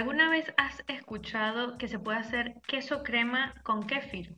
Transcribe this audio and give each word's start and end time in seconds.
¿Alguna 0.00 0.30
vez 0.30 0.50
has 0.56 0.82
escuchado 0.88 1.76
que 1.76 1.86
se 1.86 1.98
puede 1.98 2.16
hacer 2.16 2.54
queso 2.66 3.02
crema 3.02 3.54
con 3.62 3.82
kéfir? 3.82 4.34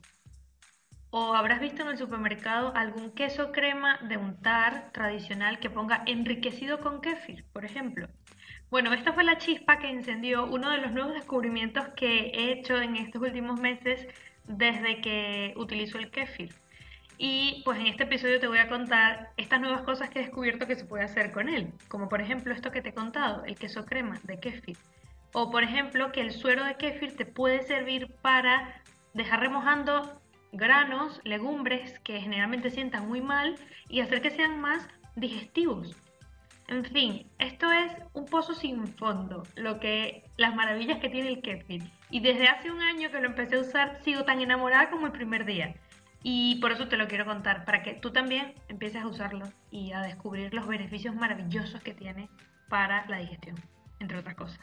¿O 1.09 1.35
habrás 1.35 1.61
visto 1.61 1.83
en 1.83 1.87
el 1.87 1.97
supermercado 1.97 2.75
algún 2.75 3.11
queso 3.11 3.53
crema 3.53 3.97
de 4.09 4.17
untar 4.17 4.91
tradicional 4.91 5.59
que 5.59 5.69
ponga 5.69 6.03
enriquecido 6.05 6.81
con 6.81 6.99
kéfir, 6.99 7.45
por 7.53 7.63
ejemplo? 7.63 8.09
Bueno, 8.69 8.91
esta 8.91 9.13
fue 9.13 9.23
la 9.23 9.37
chispa 9.37 9.79
que 9.79 9.89
encendió 9.89 10.47
uno 10.47 10.69
de 10.69 10.79
los 10.79 10.91
nuevos 10.91 11.13
descubrimientos 11.13 11.87
que 11.95 12.31
he 12.35 12.51
hecho 12.51 12.81
en 12.81 12.97
estos 12.97 13.21
últimos 13.21 13.57
meses 13.57 14.05
desde 14.45 14.99
que 14.99 15.53
utilizo 15.55 15.97
el 15.97 16.11
kéfir. 16.11 16.53
Y 17.17 17.61
pues 17.63 17.79
en 17.79 17.87
este 17.87 18.03
episodio 18.03 18.41
te 18.41 18.47
voy 18.49 18.57
a 18.57 18.67
contar 18.67 19.31
estas 19.37 19.61
nuevas 19.61 19.83
cosas 19.83 20.09
que 20.09 20.19
he 20.19 20.23
descubierto 20.23 20.67
que 20.67 20.75
se 20.75 20.83
puede 20.83 21.05
hacer 21.05 21.31
con 21.31 21.47
él, 21.47 21.71
como 21.87 22.09
por 22.09 22.19
ejemplo 22.19 22.53
esto 22.53 22.69
que 22.69 22.81
te 22.81 22.89
he 22.89 22.93
contado, 22.93 23.45
el 23.45 23.55
queso 23.55 23.85
crema 23.85 24.19
de 24.23 24.41
kéfir. 24.41 24.75
O 25.33 25.51
por 25.51 25.63
ejemplo 25.63 26.11
que 26.11 26.21
el 26.21 26.31
suero 26.31 26.63
de 26.63 26.75
kéfir 26.75 27.17
te 27.17 27.25
puede 27.25 27.63
servir 27.63 28.15
para 28.21 28.81
dejar 29.13 29.41
remojando 29.41 30.21
granos, 30.51 31.19
legumbres 31.23 31.99
que 31.99 32.21
generalmente 32.21 32.69
sientan 32.69 33.07
muy 33.07 33.19
mal 33.21 33.55
y 33.89 34.01
hacer 34.01 34.21
que 34.21 34.29
sean 34.29 34.61
más 34.61 34.87
digestivos. 35.15 35.95
En 36.67 36.85
fin, 36.85 37.27
esto 37.39 37.71
es 37.71 37.91
un 38.13 38.25
pozo 38.25 38.53
sin 38.53 38.87
fondo, 38.87 39.43
lo 39.55 39.79
que 39.79 40.23
las 40.37 40.55
maravillas 40.55 40.99
que 40.99 41.09
tiene 41.09 41.29
el 41.29 41.41
kefir. 41.41 41.83
Y 42.09 42.21
desde 42.21 42.47
hace 42.47 42.71
un 42.71 42.81
año 42.81 43.11
que 43.11 43.19
lo 43.19 43.27
empecé 43.27 43.57
a 43.57 43.61
usar, 43.61 43.99
sigo 44.03 44.23
tan 44.23 44.39
enamorada 44.39 44.89
como 44.89 45.07
el 45.07 45.11
primer 45.11 45.45
día. 45.45 45.75
Y 46.21 46.55
por 46.61 46.71
eso 46.71 46.87
te 46.87 46.95
lo 46.95 47.07
quiero 47.07 47.25
contar, 47.25 47.65
para 47.65 47.83
que 47.83 47.95
tú 47.95 48.11
también 48.11 48.53
empieces 48.69 49.01
a 49.01 49.07
usarlo 49.07 49.45
y 49.71 49.91
a 49.91 50.01
descubrir 50.01 50.53
los 50.53 50.67
beneficios 50.67 51.15
maravillosos 51.15 51.81
que 51.81 51.93
tiene 51.93 52.29
para 52.69 53.05
la 53.09 53.17
digestión, 53.17 53.57
entre 53.99 54.19
otras 54.19 54.35
cosas. 54.35 54.59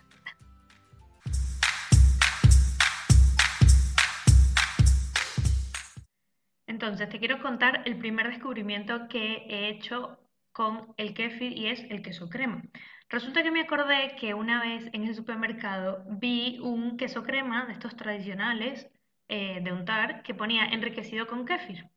Entonces, 6.70 7.08
te 7.08 7.18
quiero 7.18 7.42
contar 7.42 7.82
el 7.84 7.98
primer 7.98 8.28
descubrimiento 8.28 9.08
que 9.08 9.44
he 9.48 9.68
hecho 9.70 10.20
con 10.52 10.94
el 10.98 11.14
kefir 11.14 11.52
y 11.58 11.66
es 11.66 11.80
el 11.90 12.00
queso 12.00 12.28
crema. 12.28 12.62
Resulta 13.08 13.42
que 13.42 13.50
me 13.50 13.62
acordé 13.62 14.14
que 14.16 14.34
una 14.34 14.62
vez 14.62 14.88
en 14.92 15.02
el 15.04 15.16
supermercado 15.16 16.04
vi 16.06 16.60
un 16.62 16.96
queso 16.96 17.24
crema 17.24 17.66
de 17.66 17.72
estos 17.72 17.96
tradicionales 17.96 18.88
eh, 19.28 19.60
de 19.62 19.72
untar 19.72 20.22
que 20.22 20.32
ponía 20.34 20.64
enriquecido 20.66 21.26
con 21.26 21.44
kéfir. 21.44 21.88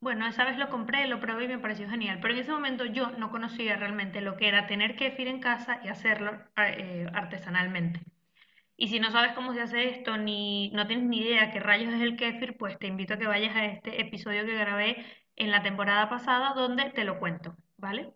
Bueno, 0.00 0.28
esa 0.28 0.44
vez 0.44 0.56
lo 0.58 0.70
compré, 0.70 1.08
lo 1.08 1.20
probé 1.20 1.46
y 1.46 1.48
me 1.48 1.58
pareció 1.58 1.90
genial, 1.90 2.20
pero 2.22 2.32
en 2.32 2.40
ese 2.40 2.52
momento 2.52 2.84
yo 2.84 3.10
no 3.10 3.30
conocía 3.32 3.76
realmente 3.76 4.20
lo 4.20 4.36
que 4.36 4.46
era 4.46 4.68
tener 4.68 4.94
kéfir 4.94 5.26
en 5.26 5.40
casa 5.40 5.80
y 5.84 5.88
hacerlo 5.88 6.40
eh, 6.56 7.08
artesanalmente. 7.12 8.00
Y 8.80 8.88
si 8.88 8.98
no 8.98 9.10
sabes 9.10 9.32
cómo 9.32 9.52
se 9.52 9.60
hace 9.60 9.90
esto, 9.90 10.16
ni 10.16 10.70
no 10.70 10.86
tienes 10.86 11.04
ni 11.06 11.18
idea 11.20 11.50
qué 11.52 11.60
rayos 11.60 11.92
es 11.92 12.00
el 12.00 12.16
kéfir, 12.16 12.56
pues 12.56 12.78
te 12.78 12.86
invito 12.86 13.12
a 13.12 13.18
que 13.18 13.26
vayas 13.26 13.54
a 13.54 13.66
este 13.66 14.00
episodio 14.00 14.46
que 14.46 14.54
grabé 14.54 15.04
en 15.36 15.50
la 15.50 15.62
temporada 15.62 16.08
pasada 16.08 16.54
donde 16.54 16.88
te 16.88 17.04
lo 17.04 17.18
cuento, 17.18 17.54
¿vale? 17.76 18.14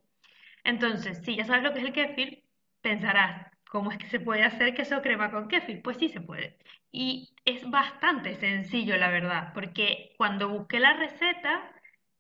Entonces, 0.65 1.20
si 1.23 1.37
ya 1.37 1.45
sabes 1.45 1.65
lo 1.65 1.75
que 1.75 1.81
es 1.81 1.85
el 1.85 1.92
kéfir, 1.92 2.45
pensarás, 2.81 3.53
¿cómo 3.70 3.91
es 3.92 3.98
que 3.98 4.07
se 4.09 4.20
puede 4.20 4.42
hacer 4.42 4.75
queso 4.75 5.03
crema 5.03 5.31
con 5.31 5.48
kéfir? 5.48 5.83
Pues 5.83 5.98
sí 5.98 6.09
se 6.09 6.23
puede. 6.23 6.57
Y 6.91 7.35
es 7.45 7.69
bastante 7.70 8.35
sencillo, 8.37 8.97
la 8.97 9.11
verdad, 9.11 9.53
porque 9.53 10.15
cuando 10.17 10.48
busqué 10.48 10.81
la 10.81 10.95
receta, 10.95 11.73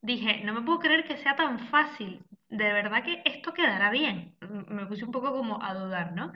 dije, 0.02 0.42
no 0.44 0.52
me 0.52 0.60
puedo 0.62 0.80
creer 0.80 1.04
que 1.06 1.16
sea 1.16 1.34
tan 1.36 1.58
fácil. 1.70 2.26
De 2.50 2.72
verdad 2.74 3.04
que 3.04 3.22
esto 3.24 3.54
quedará 3.54 3.90
bien. 3.90 4.36
Me 4.68 4.84
puse 4.86 5.04
un 5.06 5.12
poco 5.12 5.32
como 5.32 5.62
a 5.62 5.72
dudar, 5.74 6.12
¿no? 6.12 6.32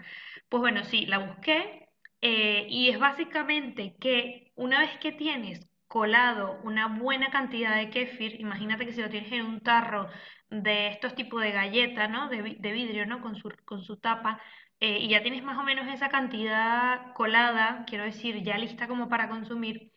Pues 0.49 0.61
bueno, 0.63 0.85
sí, 0.85 1.05
la 1.05 1.19
busqué 1.19 1.88
eh, 2.21 2.67
y 2.69 2.91
es 2.91 2.99
básicamente 2.99 3.97
que 4.01 4.53
una 4.57 4.81
vez 4.81 4.99
que 4.99 5.13
tienes 5.13 5.69
colado 5.87 6.61
una 6.65 6.99
buena 6.99 7.31
cantidad 7.31 7.77
de 7.77 7.91
kéfir, 7.91 8.41
imagínate 8.41 8.87
que 8.87 8.93
si 8.93 9.01
lo 9.03 9.09
tienes 9.09 9.33
en 9.33 9.47
un 9.47 9.61
tarro 9.61 10.09
de 10.51 10.89
estos 10.89 11.15
tipos 11.15 11.43
de 11.43 11.53
galletas, 11.53 12.11
¿no? 12.11 12.29
De, 12.29 12.43
vidrio, 12.43 13.07
¿no? 13.07 13.23
Con 13.23 13.37
su, 13.37 13.51
con 13.65 13.83
su 13.83 13.99
tapa, 13.99 14.41
eh, 14.81 14.99
y 15.01 15.09
ya 15.09 15.23
tienes 15.23 15.43
más 15.43 15.59
o 15.59 15.65
menos 15.65 15.89
esa 15.89 16.09
cantidad 16.09 17.13
colada, 17.15 17.85
quiero 17.87 18.05
decir, 18.05 18.43
ya 18.43 18.59
lista 18.59 18.89
como 18.89 19.09
para 19.09 19.29
consumir, 19.29 19.93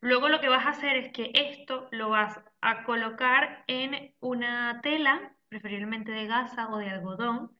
luego 0.00 0.28
lo 0.28 0.40
que 0.40 0.48
vas 0.48 0.66
a 0.66 0.70
hacer 0.70 0.96
es 0.96 1.12
que 1.12 1.30
esto 1.34 1.88
lo 1.92 2.10
vas 2.10 2.40
a 2.60 2.84
colocar 2.84 3.64
en 3.68 4.14
una 4.20 4.80
tela, 4.82 5.34
preferiblemente 5.48 6.12
de 6.12 6.26
gasa 6.26 6.68
o 6.70 6.78
de 6.78 6.90
algodón, 6.90 7.52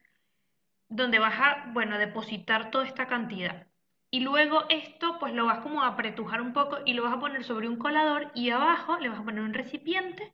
donde 0.88 1.18
vas 1.18 1.34
a, 1.40 1.70
bueno, 1.72 1.98
depositar 1.98 2.70
toda 2.70 2.86
esta 2.86 3.06
cantidad. 3.08 3.67
Y 4.10 4.20
luego 4.20 4.64
esto 4.70 5.18
pues 5.18 5.34
lo 5.34 5.46
vas 5.46 5.60
como 5.60 5.82
a 5.82 5.88
apretujar 5.88 6.40
un 6.40 6.52
poco 6.52 6.78
y 6.86 6.94
lo 6.94 7.02
vas 7.04 7.14
a 7.14 7.20
poner 7.20 7.44
sobre 7.44 7.68
un 7.68 7.76
colador 7.78 8.30
y 8.34 8.50
abajo 8.50 8.98
le 8.98 9.08
vas 9.10 9.20
a 9.20 9.24
poner 9.24 9.42
un 9.42 9.54
recipiente 9.54 10.32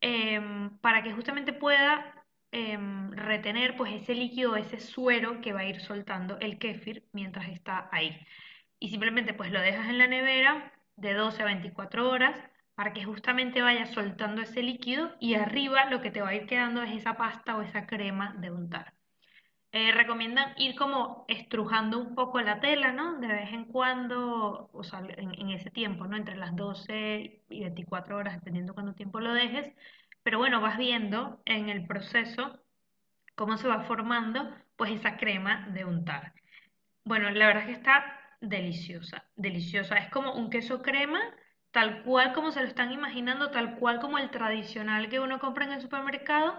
em, 0.00 0.78
para 0.80 1.02
que 1.02 1.12
justamente 1.12 1.52
pueda 1.52 2.24
em, 2.52 3.10
retener 3.12 3.76
pues 3.76 3.92
ese 3.94 4.14
líquido, 4.14 4.56
ese 4.56 4.80
suero 4.80 5.40
que 5.40 5.52
va 5.52 5.60
a 5.60 5.64
ir 5.66 5.80
soltando 5.80 6.38
el 6.40 6.58
kéfir 6.58 7.08
mientras 7.12 7.48
está 7.48 7.88
ahí. 7.92 8.18
Y 8.80 8.90
simplemente 8.90 9.34
pues 9.34 9.50
lo 9.52 9.60
dejas 9.60 9.88
en 9.88 9.98
la 9.98 10.06
nevera 10.08 10.72
de 10.96 11.14
12 11.14 11.42
a 11.42 11.46
24 11.46 12.08
horas 12.10 12.38
para 12.74 12.92
que 12.92 13.04
justamente 13.04 13.62
vaya 13.62 13.86
soltando 13.86 14.42
ese 14.42 14.62
líquido 14.62 15.16
y 15.20 15.34
arriba 15.34 15.86
lo 15.86 16.00
que 16.00 16.10
te 16.12 16.22
va 16.22 16.30
a 16.30 16.34
ir 16.36 16.46
quedando 16.46 16.82
es 16.82 16.96
esa 16.96 17.16
pasta 17.16 17.56
o 17.56 17.62
esa 17.62 17.86
crema 17.86 18.34
de 18.38 18.50
untar. 18.52 18.97
Eh, 19.78 19.92
recomiendan 19.92 20.54
ir 20.56 20.74
como 20.74 21.24
estrujando 21.28 22.00
un 22.00 22.16
poco 22.16 22.40
la 22.40 22.58
tela, 22.58 22.90
¿no? 22.90 23.20
De 23.20 23.28
vez 23.28 23.52
en 23.52 23.64
cuando, 23.66 24.70
o 24.72 24.82
sea, 24.82 25.00
en, 25.16 25.50
ese 25.50 25.70
tiempo, 25.70 26.08
¿no? 26.08 26.16
Entre 26.16 26.36
las 26.36 26.56
12 26.56 27.44
y 27.48 27.60
24 27.60 28.16
horas, 28.16 28.34
dependiendo 28.34 28.74
cuánto 28.74 28.94
tiempo 28.94 29.20
lo 29.20 29.32
dejes. 29.32 29.72
Pero 30.24 30.38
bueno, 30.38 30.60
vas 30.60 30.78
viendo 30.78 31.40
en 31.44 31.68
el 31.68 31.86
proceso 31.86 32.58
cómo 33.36 33.56
se 33.56 33.68
va 33.68 33.84
formando, 33.84 34.52
pues 34.76 34.90
esa 34.90 35.16
crema 35.16 35.68
de 35.72 35.84
untar. 35.84 36.34
Bueno, 37.04 37.30
la 37.30 37.46
verdad 37.46 37.62
es 37.62 37.68
que 37.68 37.74
está 37.74 38.04
deliciosa, 38.40 39.26
deliciosa. 39.36 39.96
Es 39.96 40.10
como 40.10 40.32
un 40.34 40.50
queso 40.50 40.82
crema, 40.82 41.20
tal 41.70 42.02
cual 42.02 42.32
como 42.32 42.50
se 42.50 42.62
lo 42.62 42.66
están 42.66 42.90
imaginando, 42.90 43.52
tal 43.52 43.76
cual 43.78 44.00
como 44.00 44.18
el 44.18 44.30
tradicional 44.30 45.08
que 45.08 45.20
uno 45.20 45.38
compra 45.38 45.66
en 45.66 45.72
el 45.72 45.80
supermercado, 45.82 46.56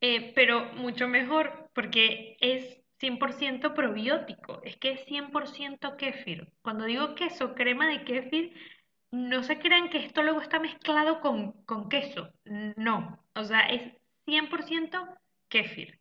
eh, 0.00 0.32
pero 0.34 0.72
mucho 0.74 1.08
mejor 1.08 1.70
porque 1.74 2.36
es 2.40 2.80
100% 3.00 3.74
probiótico, 3.74 4.60
es 4.64 4.76
que 4.76 4.92
es 4.92 5.06
100% 5.06 5.96
kéfir. 5.96 6.52
Cuando 6.62 6.84
digo 6.84 7.14
queso, 7.14 7.54
crema 7.54 7.88
de 7.88 8.04
kéfir, 8.04 8.54
no 9.10 9.42
se 9.42 9.58
crean 9.58 9.88
que 9.90 10.04
esto 10.04 10.22
luego 10.22 10.40
está 10.40 10.60
mezclado 10.60 11.20
con, 11.20 11.52
con 11.64 11.88
queso, 11.88 12.32
no, 12.44 13.24
o 13.34 13.44
sea, 13.44 13.60
es 13.68 13.82
100% 14.26 15.18
kéfir. 15.48 16.00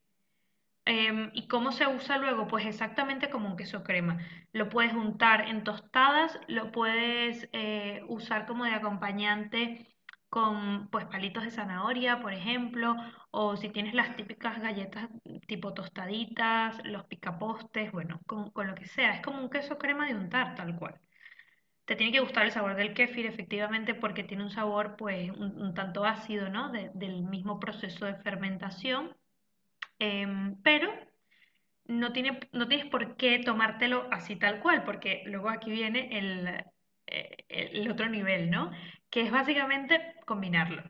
Em, 0.85 1.29
¿Y 1.33 1.47
cómo 1.47 1.71
se 1.71 1.85
usa 1.87 2.17
luego? 2.17 2.47
Pues 2.47 2.65
exactamente 2.65 3.29
como 3.29 3.47
un 3.47 3.57
queso 3.57 3.83
crema. 3.83 4.17
Lo 4.53 4.69
puedes 4.69 4.93
untar 4.93 5.47
en 5.47 5.63
tostadas, 5.63 6.39
lo 6.47 6.71
puedes 6.71 7.47
eh, 7.53 8.03
usar 8.07 8.47
como 8.47 8.65
de 8.65 8.71
acompañante 8.71 9.87
con 10.29 10.89
pues 10.89 11.05
palitos 11.05 11.43
de 11.43 11.51
zanahoria, 11.51 12.21
por 12.21 12.33
ejemplo, 12.33 12.95
o 13.31 13.57
si 13.57 13.69
tienes 13.69 13.93
las 13.93 14.15
típicas 14.15 14.61
galletas 14.61 15.09
tipo 15.47 15.73
tostaditas, 15.73 16.79
los 16.85 17.05
picapostes, 17.05 17.91
bueno, 17.91 18.21
con, 18.27 18.51
lo 18.67 18.75
que 18.75 18.85
sea. 18.85 19.15
Es 19.15 19.21
como 19.21 19.41
un 19.41 19.49
queso 19.49 19.77
crema 19.77 20.07
de 20.07 20.15
untar, 20.15 20.55
tal 20.55 20.75
cual. 20.75 20.99
Te 21.85 21.95
tiene 21.95 22.11
que 22.11 22.19
gustar 22.19 22.45
el 22.45 22.51
sabor 22.51 22.75
del 22.75 22.93
kéfir, 22.93 23.25
efectivamente, 23.25 23.95
porque 23.95 24.23
tiene 24.23 24.43
un 24.43 24.51
sabor 24.51 24.95
pues 24.95 25.31
un, 25.31 25.73
tanto 25.73 26.05
ácido, 26.05 26.49
¿no? 26.49 26.71
del 26.71 27.23
mismo 27.23 27.59
proceso 27.59 28.05
de 28.05 28.15
fermentación. 28.15 29.15
Em, 29.99 30.61
pero 30.61 30.91
no, 31.85 32.13
tiene, 32.13 32.39
no 32.53 32.67
tienes 32.67 32.87
por 32.87 33.17
qué 33.17 33.39
tomártelo 33.39 34.07
así 34.11 34.35
tal 34.35 34.61
cual, 34.61 34.83
porque 34.83 35.23
luego 35.25 35.49
aquí 35.49 35.71
viene 35.71 36.17
el, 36.17 36.47
eh, 37.07 37.45
el 37.49 37.89
otro 37.91 38.07
nivel, 38.09 38.51
¿no? 38.51 38.71
Que 39.09 39.21
es 39.21 39.31
básicamente 39.31 40.15
combinarlo. 40.25 40.83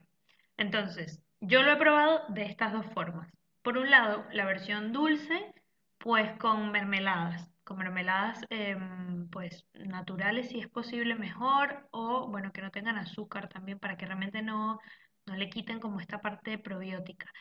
Entonces, 0.57 1.24
yo 1.39 1.63
lo 1.63 1.71
he 1.71 1.77
probado 1.77 2.24
de 2.30 2.44
estas 2.45 2.74
dos 2.74 2.86
formas. 2.94 3.31
Por 3.62 3.77
un 3.77 3.89
lado, 3.89 4.25
la 4.31 4.45
versión 4.45 4.92
dulce, 4.92 5.54
pues 5.98 6.31
con 6.38 6.71
mermeladas, 6.71 7.50
con 7.63 7.77
mermeladas 7.77 8.42
em, 8.50 9.30
pues 9.30 9.66
naturales 9.74 10.50
si 10.50 10.60
es 10.60 10.68
posible 10.68 11.16
mejor 11.16 11.88
o 11.92 12.27
bueno 12.30 12.51
que 12.51 12.62
no 12.62 12.71
tengan 12.71 12.98
azúcar 12.98 13.48
también 13.50 13.80
para 13.80 13.95
que 13.98 14.06
realmente 14.06 14.42
no, 14.42 14.80
no 15.25 15.36
le 15.36 15.50
quiten 15.50 15.80
como 15.80 16.00
esta 16.00 16.21
parte 16.21 16.57
probiótica. 16.57 17.31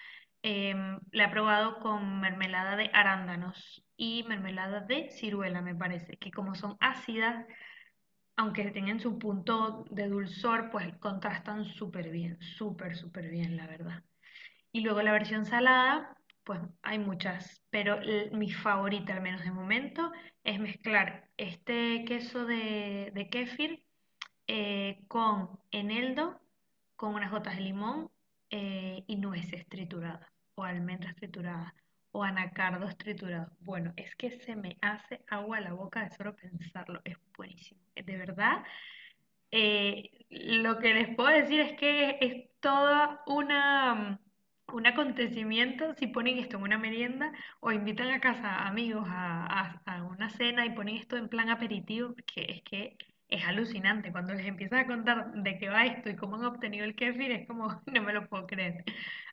Em, 0.42 1.00
la 1.12 1.24
he 1.24 1.28
probado 1.30 1.80
con 1.80 2.20
mermelada 2.20 2.76
de 2.76 2.90
arándanos 2.92 3.84
y 3.96 4.24
mermelada 4.28 4.80
de 4.80 5.10
ciruela, 5.10 5.62
me 5.62 5.74
parece, 5.74 6.16
que 6.18 6.30
como 6.30 6.54
son 6.54 6.76
ácidas, 6.80 7.44
aunque 8.38 8.70
tengan 8.72 9.00
su 9.00 9.18
punto 9.18 9.84
de 9.90 10.08
dulzor, 10.08 10.70
pues 10.70 10.96
contrastan 10.98 11.66
súper 11.66 12.10
bien, 12.10 12.38
súper, 12.42 12.96
súper 12.96 13.30
bien, 13.30 13.56
la 13.58 13.68
verdad. 13.68 14.04
Y 14.72 14.80
luego 14.82 15.02
la 15.02 15.12
versión 15.12 15.46
salada, 15.46 16.16
Pues 16.44 16.60
hay 16.82 16.98
muchas, 16.98 17.62
pero 17.70 17.98
mi 18.32 18.52
favorita, 18.52 19.14
al 19.14 19.22
menos 19.22 19.42
de 19.44 19.52
momento, 19.52 20.12
es 20.44 20.60
mezclar 20.60 21.30
este 21.38 22.04
queso 22.06 22.46
de, 22.46 23.12
de 23.14 23.30
kéfir 23.30 23.84
eh, 24.48 25.04
con 25.08 25.60
eneldo, 25.72 26.40
con 26.96 27.14
unas 27.14 27.30
gotas 27.32 27.56
de 27.56 27.62
limón 27.62 28.10
eh, 28.50 29.04
y 29.08 29.16
nueces 29.16 29.68
trituradas, 29.68 30.30
o 30.56 30.64
almendras 30.64 31.16
trituradas, 31.16 31.72
o 32.12 32.22
anacardos 32.24 32.96
triturados. 32.98 33.52
Bueno, 33.60 33.92
es 33.96 34.14
que 34.16 34.30
se 34.40 34.56
me 34.56 34.76
hace 34.80 35.20
agua 35.28 35.58
a 35.58 35.60
la 35.60 35.72
boca 35.72 36.04
de 36.04 36.10
solo 36.16 36.34
pensarlo, 36.36 37.00
es 37.04 37.16
buenísimo. 37.36 37.80
De 37.94 38.16
verdad, 38.16 38.64
eh, 39.50 40.10
lo 40.30 40.78
que 40.78 40.94
les 40.94 41.14
puedo 41.16 41.30
decir 41.30 41.60
es 41.60 41.78
que 41.78 42.18
es 42.20 42.60
toda 42.60 43.22
una 43.26 44.20
un 44.72 44.86
acontecimiento 44.86 45.94
si 45.94 46.06
ponen 46.08 46.38
esto 46.38 46.56
en 46.58 46.62
una 46.64 46.78
merienda 46.78 47.32
o 47.60 47.72
invitan 47.72 48.10
a 48.10 48.20
casa 48.20 48.66
amigos 48.66 49.06
a, 49.08 49.80
una 50.10 50.30
cena 50.30 50.66
y 50.66 50.70
ponen 50.70 50.96
esto 50.96 51.16
en 51.16 51.28
plan 51.28 51.48
aperitivo, 51.50 52.14
que 52.26 52.42
es 52.52 52.62
que 52.62 52.96
es 53.28 53.44
alucinante. 53.44 54.12
Cuando 54.12 54.34
les 54.34 54.46
empiezas 54.46 54.80
a 54.84 54.86
contar 54.86 55.32
de 55.32 55.58
qué 55.58 55.68
va 55.68 55.86
esto 55.86 56.10
y 56.10 56.16
cómo 56.16 56.36
han 56.36 56.44
obtenido 56.44 56.84
el 56.84 56.94
kefir, 56.94 57.30
es 57.32 57.46
como, 57.46 57.82
no 57.86 58.02
me 58.02 58.12
lo 58.12 58.28
puedo 58.28 58.46
creer. 58.46 58.84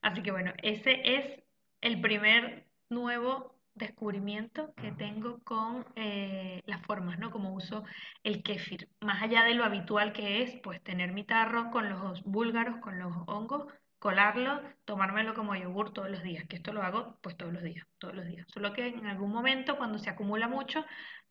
Así 0.01 0.21
que 0.21 0.31
bueno, 0.31 0.53
ese 0.63 1.01
es 1.03 1.43
el 1.85 2.01
primer 2.01 2.65
nuevo 2.89 3.53
descubrimiento 3.75 4.73
que 4.73 4.91
tengo 4.91 5.43
con 5.43 5.85
eh, 5.95 6.63
las 6.65 6.81
formas, 6.81 7.19
¿no? 7.19 7.29
Como 7.29 7.53
uso 7.53 7.83
el 8.23 8.41
kefir. 8.41 8.89
Más 9.01 9.21
allá 9.21 9.43
de 9.43 9.53
lo 9.53 9.63
habitual 9.63 10.11
que 10.11 10.41
es, 10.41 10.55
pues 10.63 10.81
tener 10.81 11.11
mi 11.11 11.23
tarro 11.23 11.69
con 11.69 11.87
los 11.87 12.23
búlgaros, 12.23 12.77
con 12.77 12.97
los 12.97 13.13
hongos, 13.27 13.71
colarlo, 13.99 14.63
tomármelo 14.85 15.35
como 15.35 15.55
yogur 15.55 15.93
todos 15.93 16.09
los 16.09 16.23
días, 16.23 16.47
que 16.47 16.55
esto 16.55 16.73
lo 16.73 16.81
hago 16.81 17.19
pues 17.21 17.37
todos 17.37 17.53
los 17.53 17.61
días, 17.61 17.85
todos 17.99 18.15
los 18.15 18.25
días. 18.25 18.47
Solo 18.51 18.73
que 18.73 18.87
en 18.87 19.05
algún 19.05 19.31
momento 19.31 19.77
cuando 19.77 19.99
se 19.99 20.09
acumula 20.09 20.47
mucho, 20.47 20.83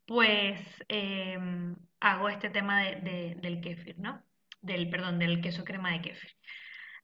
pues 0.07 0.61
em, 0.87 1.75
hago 1.99 2.29
este 2.29 2.49
tema 2.51 2.81
de, 2.83 3.37
del 3.41 3.61
kéfir, 3.61 3.99
¿no? 3.99 4.23
Del, 4.61 4.89
perdón, 4.89 5.19
del 5.19 5.41
queso 5.41 5.65
crema 5.65 5.91
de 5.91 6.01
kéfir. 6.01 6.31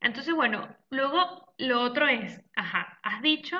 Entonces, 0.01 0.35
bueno, 0.35 0.77
luego 0.91 1.55
lo 1.59 1.83
otro 1.83 2.07
es, 2.09 2.41
ajá, 2.57 2.99
has 3.03 3.23
dicho, 3.23 3.57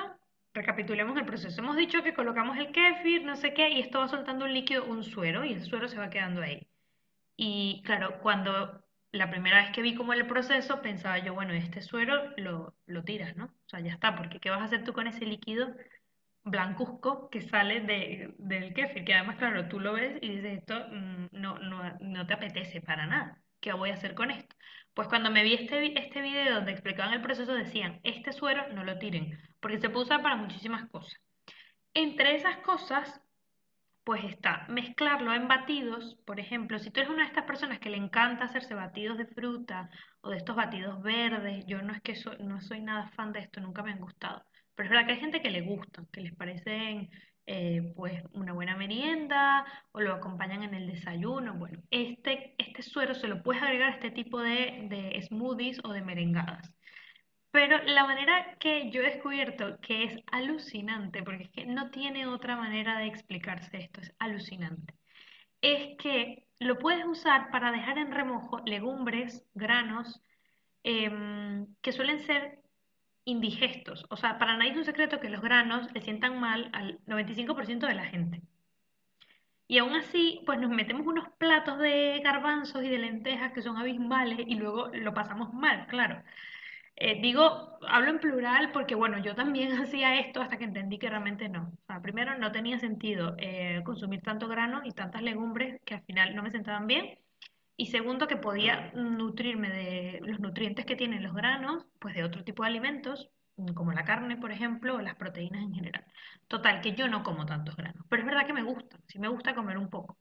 recapitulemos 0.53 1.17
el 1.17 1.25
proceso, 1.25 1.61
hemos 1.61 1.77
dicho 1.77 2.03
que 2.03 2.13
colocamos 2.13 2.57
el 2.57 2.71
kéfir, 2.71 3.23
no 3.23 3.35
sé 3.35 3.53
qué, 3.53 3.69
y 3.69 3.79
esto 3.79 3.99
va 3.99 4.07
soltando 4.07 4.45
un 4.45 4.53
líquido, 4.53 4.85
un 4.85 5.03
suero, 5.03 5.45
y 5.45 5.53
el 5.53 5.61
suero 5.63 5.87
se 5.87 5.97
va 5.97 6.09
quedando 6.09 6.41
ahí. 6.41 6.67
Y 7.37 7.83
claro, 7.85 8.19
cuando 8.21 8.85
la 9.11 9.29
primera 9.31 9.57
vez 9.63 9.71
que 9.71 9.81
vi 9.81 9.95
como 9.95 10.13
el 10.13 10.27
proceso, 10.27 10.81
pensaba 10.81 11.19
yo, 11.19 11.33
bueno, 11.33 11.53
este 11.53 11.81
suero 11.81 12.33
lo, 12.37 12.75
lo 12.85 13.03
tiras, 13.03 13.35
¿no? 13.35 13.45
O 13.45 13.69
sea, 13.69 13.79
ya 13.81 13.91
está, 13.93 14.15
porque 14.15 14.39
¿qué 14.39 14.49
vas 14.49 14.61
a 14.61 14.65
hacer 14.65 14.83
tú 14.83 14.93
con 14.93 15.07
ese 15.07 15.25
líquido 15.25 15.75
blancuzco 16.43 17.29
que 17.29 17.41
sale 17.41 17.81
de, 17.81 18.35
del 18.39 18.73
kéfir? 18.73 19.05
Que 19.05 19.13
además, 19.15 19.37
claro, 19.37 19.67
tú 19.69 19.79
lo 19.79 19.93
ves 19.93 20.17
y 20.21 20.29
dices, 20.29 20.59
esto 20.59 20.75
mm, 20.91 21.27
no, 21.33 21.59
no, 21.59 21.97
no 21.99 22.27
te 22.27 22.33
apetece 22.33 22.81
para 22.81 23.05
nada. 23.07 23.41
¿Qué 23.61 23.71
voy 23.73 23.91
a 23.91 23.93
hacer 23.93 24.15
con 24.15 24.31
esto? 24.31 24.55
Pues 24.93 25.07
cuando 25.07 25.31
me 25.31 25.43
vi 25.43 25.53
este, 25.53 25.97
este 25.97 26.21
video 26.21 26.55
donde 26.55 26.71
explicaban 26.71 27.13
el 27.13 27.21
proceso, 27.21 27.53
decían, 27.53 28.01
este 28.03 28.33
suero 28.33 28.67
no 28.73 28.83
lo 28.83 28.97
tiren, 28.97 29.39
porque 29.61 29.79
se 29.79 29.89
puede 29.89 30.05
usar 30.05 30.21
para 30.21 30.35
muchísimas 30.35 30.89
cosas. 30.89 31.21
Entre 31.93 32.35
esas 32.35 32.57
cosas 32.57 33.21
pues 34.03 34.23
está 34.23 34.65
mezclarlo 34.67 35.33
en 35.33 35.47
batidos, 35.47 36.15
por 36.25 36.39
ejemplo, 36.39 36.79
si 36.79 36.89
tú 36.89 36.99
eres 36.99 37.11
una 37.11 37.21
de 37.21 37.27
estas 37.27 37.45
personas 37.45 37.79
que 37.79 37.89
le 37.89 37.97
encanta 37.97 38.45
hacerse 38.45 38.73
batidos 38.73 39.17
de 39.17 39.27
fruta 39.27 39.89
o 40.21 40.29
de 40.31 40.37
estos 40.37 40.55
batidos 40.55 41.01
verdes, 41.03 41.65
yo 41.67 41.81
no 41.81 41.93
es 41.93 42.01
que 42.01 42.15
no 42.39 42.59
soy 42.61 42.81
nada 42.81 43.09
fan 43.09 43.31
de 43.31 43.41
esto, 43.41 43.61
nunca 43.61 43.83
me 43.83 43.91
han 43.91 43.99
gustado, 43.99 44.43
pero 44.75 44.87
es 44.87 44.89
verdad 44.89 45.05
que 45.05 45.13
hay 45.13 45.19
gente 45.19 45.41
que 45.41 45.51
le 45.51 45.61
gusta, 45.61 46.03
que 46.11 46.21
les 46.21 46.35
parecen 46.35 47.11
eh, 47.45 47.93
pues 47.95 48.23
una 48.33 48.53
buena 48.53 48.75
merienda 48.75 49.65
o 49.91 50.01
lo 50.01 50.13
acompañan 50.13 50.63
en 50.63 50.73
el 50.73 50.87
desayuno, 50.87 51.55
bueno, 51.55 51.81
este, 51.89 52.55
este 52.57 52.81
suero 52.83 53.13
se 53.15 53.27
lo 53.27 53.43
puedes 53.43 53.63
agregar 53.63 53.89
a 53.89 53.93
este 53.95 54.11
tipo 54.11 54.39
de, 54.39 54.87
de 54.89 55.21
smoothies 55.27 55.79
o 55.83 55.91
de 55.93 56.01
merengadas. 56.01 56.71
Pero 57.51 57.79
la 57.83 58.05
manera 58.05 58.57
que 58.59 58.89
yo 58.91 59.01
he 59.01 59.11
descubierto 59.11 59.79
que 59.81 60.03
es 60.05 60.19
alucinante, 60.31 61.21
porque 61.23 61.43
es 61.43 61.49
que 61.49 61.65
no 61.65 61.91
tiene 61.91 62.25
otra 62.27 62.55
manera 62.55 62.97
de 62.99 63.07
explicarse 63.07 63.77
esto, 63.77 64.01
es 64.01 64.13
alucinante, 64.19 64.95
es 65.61 65.97
que 65.97 66.45
lo 66.59 66.77
puedes 66.79 67.05
usar 67.05 67.51
para 67.51 67.71
dejar 67.71 67.97
en 67.97 68.11
remojo 68.11 68.61
legumbres, 68.65 69.45
granos, 69.53 70.21
em, 70.83 71.67
que 71.81 71.91
suelen 71.91 72.19
ser 72.21 72.60
indigestos. 73.25 74.05
O 74.09 74.17
sea, 74.17 74.37
para 74.39 74.57
nadie 74.57 74.71
es 74.71 74.77
un 74.77 74.85
secreto 74.85 75.19
que 75.19 75.29
los 75.29 75.41
granos 75.41 75.91
le 75.93 76.01
sientan 76.01 76.39
mal 76.39 76.69
al 76.73 76.99
95% 77.05 77.87
de 77.87 77.95
la 77.95 78.05
gente. 78.05 78.41
Y 79.67 79.77
aún 79.77 79.95
así, 79.95 80.41
pues 80.45 80.59
nos 80.59 80.69
metemos 80.69 81.07
unos 81.07 81.29
platos 81.37 81.79
de 81.79 82.19
garbanzos 82.23 82.83
y 82.83 82.89
de 82.89 82.97
lentejas 82.99 83.53
que 83.53 83.61
son 83.61 83.77
abismales 83.77 84.39
y 84.45 84.55
luego 84.55 84.89
lo 84.93 85.13
pasamos 85.13 85.53
mal, 85.53 85.87
claro. 85.87 86.21
Eh, 86.95 87.19
digo, 87.21 87.79
hablo 87.87 88.11
en 88.11 88.19
plural 88.19 88.71
porque, 88.73 88.95
bueno, 88.95 89.19
yo 89.19 89.35
también 89.35 89.71
hacía 89.81 90.19
esto 90.19 90.41
hasta 90.41 90.57
que 90.57 90.65
entendí 90.65 90.99
que 90.99 91.09
realmente 91.09 91.49
no. 91.49 91.73
O 91.83 91.85
sea, 91.87 92.01
primero, 92.01 92.37
no 92.37 92.51
tenía 92.51 92.79
sentido 92.79 93.35
eh, 93.39 93.81
consumir 93.85 94.21
tanto 94.21 94.47
grano 94.47 94.81
y 94.83 94.91
tantas 94.91 95.21
legumbres 95.23 95.81
que 95.85 95.95
al 95.95 96.03
final 96.03 96.35
no 96.35 96.43
me 96.43 96.51
sentaban 96.51 96.87
bien. 96.87 97.17
Y 97.81 97.87
segundo, 97.87 98.27
que 98.27 98.37
podía 98.37 98.91
nutrirme 98.93 99.67
de 99.71 100.19
los 100.21 100.39
nutrientes 100.39 100.85
que 100.85 100.95
tienen 100.95 101.23
los 101.23 101.33
granos, 101.33 101.87
pues 101.97 102.13
de 102.13 102.23
otro 102.23 102.43
tipo 102.43 102.61
de 102.61 102.69
alimentos, 102.69 103.31
como 103.73 103.91
la 103.91 104.05
carne, 104.05 104.37
por 104.37 104.51
ejemplo, 104.51 104.97
o 104.97 105.01
las 105.01 105.15
proteínas 105.15 105.63
en 105.63 105.73
general. 105.73 106.05
Total, 106.47 106.81
que 106.81 106.93
yo 106.93 107.07
no 107.07 107.23
como 107.23 107.47
tantos 107.47 107.75
granos, 107.75 108.05
pero 108.07 108.21
es 108.21 108.27
verdad 108.27 108.45
que 108.45 108.53
me 108.53 108.61
gusta, 108.61 108.99
sí 109.07 109.17
me 109.17 109.29
gusta 109.29 109.55
comer 109.55 109.79
un 109.79 109.89
poco. 109.89 110.19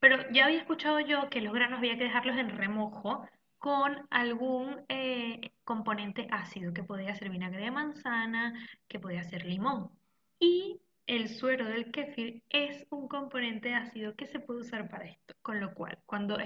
Pero 0.00 0.16
ya 0.32 0.46
había 0.46 0.58
escuchado 0.58 0.98
yo 0.98 1.30
que 1.30 1.40
los 1.42 1.54
granos 1.54 1.78
había 1.78 1.96
que 1.96 2.02
dejarlos 2.02 2.38
en 2.38 2.50
remojo 2.50 3.24
con 3.58 4.04
algún 4.10 4.84
eh, 4.88 5.52
componente 5.62 6.26
ácido, 6.32 6.74
que 6.74 6.82
podía 6.82 7.14
ser 7.14 7.30
vinagre 7.30 7.62
de 7.62 7.70
manzana, 7.70 8.52
que 8.88 8.98
podía 8.98 9.22
ser 9.22 9.46
limón. 9.46 9.92
Y 10.40 10.80
el 11.06 11.28
suero 11.28 11.66
del 11.66 11.92
kéfir 11.92 12.42
es 12.50 12.84
un 12.90 13.06
componente 13.06 13.76
ácido 13.76 14.16
que 14.16 14.26
se 14.26 14.40
puede 14.40 14.62
usar 14.62 14.90
para 14.90 15.04
esto. 15.04 15.36
Con 15.40 15.60
lo 15.60 15.72
cual, 15.72 16.00
cuando, 16.04 16.36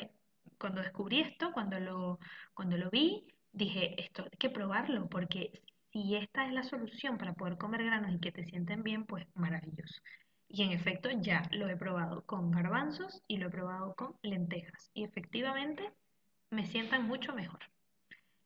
cuando 0.60 0.82
descubrí 0.82 1.20
esto, 1.20 1.52
cuando 1.52 1.80
lo, 1.80 2.18
cuando 2.54 2.76
lo 2.76 2.90
vi, 2.90 3.26
dije, 3.52 4.00
esto 4.00 4.24
hay 4.24 4.38
que 4.38 4.50
probarlo, 4.50 5.08
porque 5.08 5.62
si 5.92 6.14
esta 6.14 6.46
es 6.46 6.52
la 6.52 6.62
solución 6.62 7.18
para 7.18 7.34
poder 7.34 7.56
comer 7.58 7.84
granos 7.84 8.12
y 8.12 8.20
que 8.20 8.30
te 8.30 8.44
sienten 8.44 8.82
bien, 8.82 9.06
pues 9.06 9.26
maravilloso. 9.34 10.00
Y 10.46 10.62
en 10.62 10.72
efecto 10.72 11.08
ya 11.10 11.42
lo 11.52 11.68
he 11.68 11.76
probado 11.76 12.24
con 12.26 12.50
garbanzos 12.50 13.22
y 13.26 13.38
lo 13.38 13.48
he 13.48 13.50
probado 13.50 13.94
con 13.94 14.16
lentejas. 14.22 14.90
Y 14.94 15.04
efectivamente 15.04 15.90
me 16.50 16.66
sientan 16.66 17.06
mucho 17.06 17.34
mejor. 17.34 17.60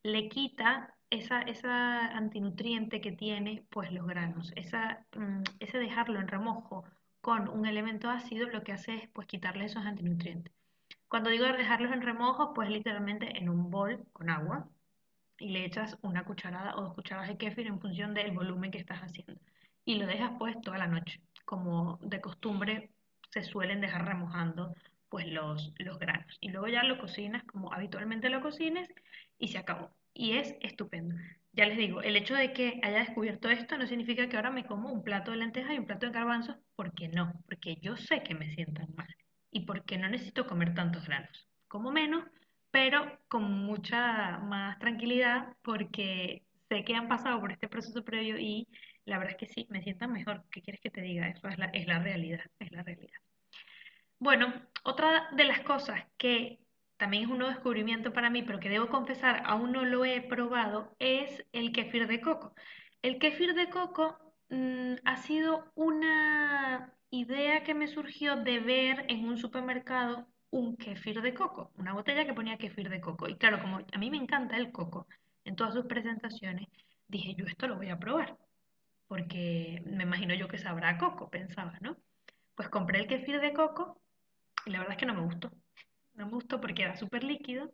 Le 0.03 0.29
quita 0.29 0.95
esa, 1.11 1.43
esa 1.43 2.07
antinutriente 2.09 3.01
que 3.01 3.13
tiene 3.13 3.67
pues 3.71 3.91
los 3.91 4.07
granos. 4.07 4.53
Esa, 4.55 5.07
mm, 5.17 5.43
ese 5.61 5.79
dejarlo 5.79 6.21
en 6.21 6.29
remojo 6.29 6.85
con 7.21 7.49
un 7.49 7.67
elemento 7.67 8.11
ácido 8.11 8.49
lo 8.49 8.63
que 8.63 8.73
hace 8.73 8.95
es 8.97 9.09
pues 9.11 9.27
quitarle 9.27 9.65
esos 9.65 9.85
antinutrientes. 9.87 10.53
Cuando 11.09 11.31
digo 11.31 11.47
dejarlos 11.47 11.93
en 11.93 12.03
remojo, 12.03 12.55
pues 12.55 12.69
literalmente 12.71 13.39
en 13.39 13.49
un 13.49 13.71
bol 13.71 14.05
con 14.13 14.31
agua 14.31 14.69
y 15.39 15.51
le 15.51 15.65
echas 15.65 15.99
una 16.03 16.25
cucharada 16.25 16.77
o 16.77 16.83
dos 16.83 16.95
cucharadas 16.95 17.29
de 17.29 17.39
kéfir 17.39 17.67
en 17.67 17.81
función 17.81 18.15
del 18.15 18.33
volumen 18.33 18.71
que 18.71 18.79
estás 18.79 19.01
haciendo. 19.01 19.41
Y 19.85 19.97
lo 19.97 20.07
dejas 20.07 20.33
pues 20.39 20.61
toda 20.63 20.79
la 20.79 20.87
noche. 20.87 21.21
Como 21.45 21.99
de 22.03 22.21
costumbre 22.21 22.91
se 23.31 23.43
suelen 23.43 23.81
dejar 23.81 24.07
remojando 24.07 24.75
pues 25.09 25.27
los, 25.27 25.73
los 25.79 25.99
granos. 25.99 26.39
Y 26.41 26.51
luego 26.51 26.69
ya 26.69 26.83
lo 26.85 26.99
cocinas 26.99 27.45
como 27.45 27.73
habitualmente 27.73 28.31
lo 28.31 28.41
cocines 28.41 28.89
y 29.39 29.49
se 29.49 29.59
acabó. 29.59 29.91
Y 30.15 30.33
es 30.39 30.57
estupendo. 30.61 31.17
Ya 31.53 31.67
les 31.67 31.77
digo, 31.79 32.03
el 32.03 32.17
hecho 32.17 32.35
de 32.35 32.53
que 32.53 32.81
haya 32.83 32.99
descubierto 33.01 33.49
esto 33.51 33.79
no 33.79 33.87
significa 33.87 34.29
que 34.29 34.37
ahora 34.37 34.51
me 34.51 34.65
como 34.67 34.91
un 34.93 35.05
plato 35.05 35.31
de 35.31 35.37
lentejas 35.39 35.75
y 35.75 35.79
un 35.79 35.87
plato 35.87 36.07
de 36.07 36.13
garbanzos, 36.13 36.57
porque 36.77 37.09
no, 37.09 37.33
porque 37.47 37.77
yo 37.81 37.97
sé 37.97 38.23
que 38.23 38.35
me 38.35 38.53
sientan 38.55 38.93
mal 38.97 39.07
y 39.55 39.61
porque 39.61 39.97
no 39.97 40.09
necesito 40.09 40.47
comer 40.47 40.75
tantos 40.75 41.07
granos. 41.07 41.49
Como 41.69 41.93
menos, 41.93 42.25
pero 42.71 43.21
con 43.29 43.45
mucha 43.45 44.39
más 44.39 44.79
tranquilidad 44.81 45.57
porque 45.63 46.43
sé 46.69 46.85
que 46.85 46.97
han 46.97 47.09
pasado 47.09 47.41
por 47.41 47.53
este 47.53 47.69
proceso 47.69 48.05
previo 48.05 48.37
y 48.37 48.67
la 49.05 49.19
verdad 49.19 49.35
es 49.35 49.39
que 49.39 49.55
sí, 49.55 49.67
me 49.71 49.81
sientan 49.83 50.13
mejor. 50.13 50.45
¿Qué 50.51 50.61
quieres 50.61 50.83
que 50.83 50.91
te 50.91 51.03
diga? 51.03 51.29
Eso 51.29 51.47
es 51.49 51.57
la, 51.57 51.67
es 51.67 51.87
la 51.87 52.01
realidad, 52.01 52.45
es 52.59 52.73
la 52.73 52.83
realidad. 52.83 53.21
Bueno, 54.19 54.53
otra 54.83 55.29
de 55.37 55.45
las 55.45 55.61
cosas 55.61 56.05
que 56.19 56.59
también 56.97 57.25
es 57.25 57.31
un 57.31 57.39
nuevo 57.39 57.53
descubrimiento 57.53 58.13
para 58.13 58.31
mí, 58.31 58.43
pero 58.43 58.59
que 58.59 58.71
debo 58.71 58.89
confesar, 58.89 59.43
aún 59.47 59.71
no 59.71 59.85
lo 59.85 60.05
he 60.05 60.21
probado, 60.21 60.97
es 60.99 61.45
el 61.53 61.71
kefir 61.73 62.09
de 62.09 62.21
coco. 62.21 62.55
El 63.03 63.19
kefir 63.21 63.55
de 63.55 63.71
coco 63.71 64.19
mm, 64.49 64.95
ha 65.05 65.17
sido 65.19 65.71
una 65.77 66.93
idea 67.21 67.63
que 67.65 67.75
me 67.75 67.89
surgió 67.89 68.37
de 68.37 68.61
ver 68.61 69.07
en 69.09 69.27
un 69.29 69.39
supermercado 69.39 70.27
un 70.51 70.77
kefir 70.77 71.21
de 71.23 71.35
coco, 71.35 71.73
una 71.77 71.93
botella 71.95 72.27
que 72.27 72.35
ponía 72.35 72.59
kefir 72.59 72.89
de 72.91 73.01
coco. 73.01 73.29
Y 73.29 73.37
claro, 73.37 73.61
como 73.61 73.79
a 73.93 73.99
mí 73.99 74.11
me 74.11 74.17
encanta 74.19 74.57
el 74.57 74.73
coco 74.73 75.07
en 75.45 75.57
todas 75.57 75.75
sus 75.75 75.87
presentaciones, 75.87 76.69
dije 77.09 77.35
yo 77.37 77.45
esto 77.47 77.67
lo 77.69 77.77
voy 77.77 77.91
a 77.91 77.99
probar. 77.99 78.37
porque 79.09 79.83
me 79.87 80.05
imagino 80.05 80.35
yo 80.35 80.49
que 80.49 80.59
sabrá 80.59 80.99
coco, 80.99 81.31
pensaba, 81.31 81.79
¿no? 81.83 81.97
Pues 82.57 82.69
compré 82.71 83.01
el 83.01 83.09
kefir 83.09 83.41
de 83.41 83.53
coco 83.55 84.01
y 84.67 84.71
la 84.71 84.79
verdad 84.81 84.95
es 84.95 84.99
que 85.01 85.07
no 85.07 85.15
me 85.15 85.23
gustó. 85.23 85.53
No 86.15 86.27
me 86.27 86.33
gustó 86.33 86.61
porque 86.61 86.83
era 86.85 86.97
súper 86.97 87.25
líquido, 87.25 87.73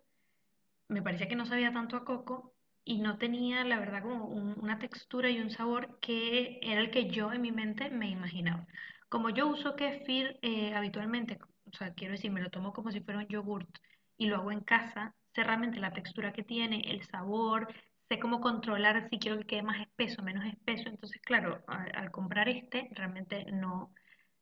me 0.88 1.02
parecía 1.02 1.28
que 1.28 1.36
no 1.36 1.46
sabía 1.46 1.72
tanto 1.72 1.96
a 1.96 2.04
coco 2.04 2.54
y 2.84 2.98
no 2.98 3.18
tenía, 3.18 3.64
la 3.64 3.78
verdad, 3.78 4.02
como 4.02 4.26
una 4.26 4.78
textura 4.78 5.30
y 5.30 5.40
un 5.40 5.50
sabor 5.50 5.98
que 6.00 6.58
era 6.62 6.80
el 6.80 6.90
que 6.90 7.08
yo 7.10 7.32
en 7.32 7.42
mi 7.42 7.52
mente 7.52 7.90
me 7.90 8.08
imaginaba. 8.10 8.66
Como 9.10 9.30
yo 9.30 9.48
uso 9.48 9.74
kefir 9.74 10.38
eh, 10.40 10.72
habitualmente, 10.72 11.36
o 11.64 11.76
sea, 11.76 11.92
quiero 11.94 12.12
decir, 12.12 12.30
me 12.30 12.40
lo 12.40 12.48
tomo 12.48 12.72
como 12.72 12.92
si 12.92 13.00
fuera 13.00 13.18
un 13.18 13.26
yogurt 13.26 13.68
y 14.16 14.26
lo 14.26 14.36
hago 14.36 14.52
en 14.52 14.60
casa, 14.60 15.16
sé 15.34 15.42
realmente 15.42 15.80
la 15.80 15.92
textura 15.92 16.32
que 16.32 16.44
tiene, 16.44 16.80
el 16.86 17.02
sabor, 17.02 17.66
sé 18.08 18.20
cómo 18.20 18.40
controlar 18.40 19.08
si 19.10 19.18
quiero 19.18 19.38
que 19.38 19.46
quede 19.46 19.62
más 19.62 19.80
espeso, 19.80 20.22
menos 20.22 20.44
espeso. 20.46 20.88
Entonces, 20.88 21.20
claro, 21.22 21.64
al, 21.66 22.10
comprar 22.12 22.48
este, 22.48 22.88
realmente 22.92 23.46
no 23.50 23.92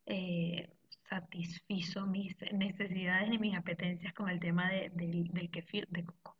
eh, 0.04 0.68
satisfizo 1.08 2.06
mis 2.06 2.36
necesidades 2.52 3.30
ni 3.30 3.38
mis 3.38 3.56
apetencias 3.56 4.12
con 4.12 4.28
el 4.28 4.38
tema 4.38 4.70
del, 4.70 4.92
del 5.32 5.50
kefir 5.50 5.88
de 5.88 6.04
coco. 6.04 6.36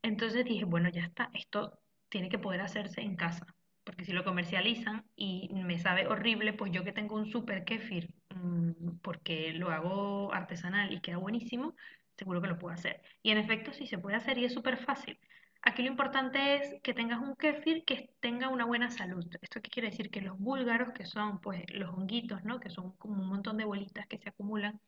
Entonces 0.00 0.44
dije, 0.44 0.64
bueno, 0.64 0.90
ya 0.90 1.02
está, 1.02 1.28
esto 1.34 1.80
tiene 2.08 2.28
que 2.28 2.38
poder 2.38 2.60
hacerse 2.60 3.00
en 3.00 3.16
casa, 3.16 3.46
porque 3.84 4.04
si 4.04 4.12
lo 4.12 4.24
comercializan 4.24 5.04
y 5.16 5.50
me 5.52 5.78
sabe 5.78 6.06
horrible, 6.06 6.52
pues 6.54 6.72
yo 6.72 6.84
que 6.84 6.92
tengo 6.92 7.16
un 7.16 7.26
super 7.26 7.64
kefir, 7.64 8.14
mm, 8.34 8.98
porque 9.02 9.52
lo 9.52 9.70
hago 9.70 10.32
artesanal 10.32 10.92
y 10.92 11.00
queda 11.00 11.18
buenísimo, 11.18 11.74
seguro 12.16 12.40
que 12.42 12.48
lo 12.48 12.58
puedo 12.58 12.74
hacer. 12.74 13.02
Y 13.22 13.30
en 13.30 13.38
efecto 13.38 13.72
sí 13.72 13.86
se 13.86 13.98
puede 13.98 14.16
hacer 14.16 14.38
y 14.38 14.44
es 14.44 14.54
súper 14.54 14.78
fácil. 14.78 15.18
Aquí 15.62 15.82
lo 15.82 15.88
importante 15.88 16.56
es 16.56 16.80
que 16.82 16.92
tengas 16.94 17.20
un 17.20 17.36
kefir 17.36 17.84
que 17.84 18.14
tenga 18.20 18.48
una 18.48 18.66
buena 18.66 18.90
salud. 18.90 19.24
¿Esto 19.40 19.62
qué 19.62 19.70
quiere 19.70 19.90
decir? 19.90 20.10
Que 20.10 20.20
los 20.20 20.38
búlgaros, 20.38 20.92
que 20.92 21.06
son 21.06 21.40
pues 21.40 21.64
los 21.72 21.90
honguitos, 21.90 22.44
¿no? 22.44 22.60
Que 22.60 22.68
son 22.70 22.92
como 22.96 23.22
un 23.22 23.28
montón 23.28 23.56
de 23.56 23.64
bolitas 23.64 24.06
que 24.06 24.18
se 24.18 24.28
acumulan, 24.28 24.80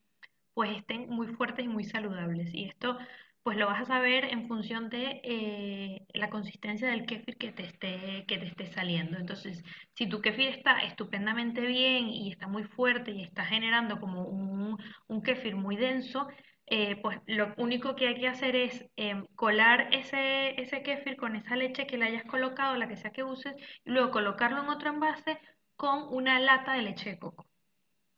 pues 0.55 0.77
estén 0.79 1.09
muy 1.11 1.29
fuertes 1.29 1.65
y 1.65 1.69
muy 1.69 1.85
saludables. 1.85 2.53
Y 2.55 2.65
esto 2.67 2.99
pues 3.47 3.59
lo 3.59 3.67
vas 3.69 3.83
a 3.83 3.85
saber 3.85 4.25
en 4.25 4.49
función 4.49 4.89
de 4.91 5.21
eh, 5.23 6.05
la 6.15 6.31
consistencia 6.31 6.89
del 6.89 7.07
kéfir 7.07 7.37
que 7.39 7.53
te, 7.53 7.63
esté, 7.63 8.25
que 8.27 8.39
te 8.39 8.47
esté 8.47 8.67
saliendo. 8.73 9.19
Entonces, 9.19 9.63
si 9.95 10.09
tu 10.09 10.21
kéfir 10.21 10.49
está 10.49 10.81
estupendamente 10.81 11.61
bien 11.61 12.09
y 12.09 12.33
está 12.33 12.49
muy 12.49 12.65
fuerte 12.65 13.13
y 13.13 13.23
está 13.23 13.45
generando 13.45 14.01
como 14.01 14.25
un, 14.25 14.77
un 15.07 15.23
kéfir 15.23 15.55
muy 15.55 15.77
denso, 15.77 16.27
eh, 16.67 16.97
pues 17.01 17.21
lo 17.27 17.55
único 17.57 17.95
que 17.95 18.09
hay 18.09 18.19
que 18.19 18.27
hacer 18.27 18.57
es 18.57 18.85
em, 18.97 19.25
colar 19.37 19.95
ese, 19.95 20.61
ese 20.61 20.83
kéfir 20.83 21.17
con 21.17 21.37
esa 21.37 21.55
leche 21.55 21.87
que 21.87 21.99
le 21.99 22.07
hayas 22.07 22.25
colocado, 22.25 22.77
la 22.77 22.89
que 22.89 22.97
sea 22.97 23.13
que 23.13 23.23
uses, 23.23 23.55
y 23.85 23.91
luego 23.93 24.11
colocarlo 24.11 24.61
en 24.65 24.71
otro 24.71 24.91
envase 24.91 25.39
con 25.77 26.13
una 26.13 26.41
lata 26.41 26.73
de 26.73 26.83
leche 26.83 27.11
de 27.11 27.19
coco 27.21 27.47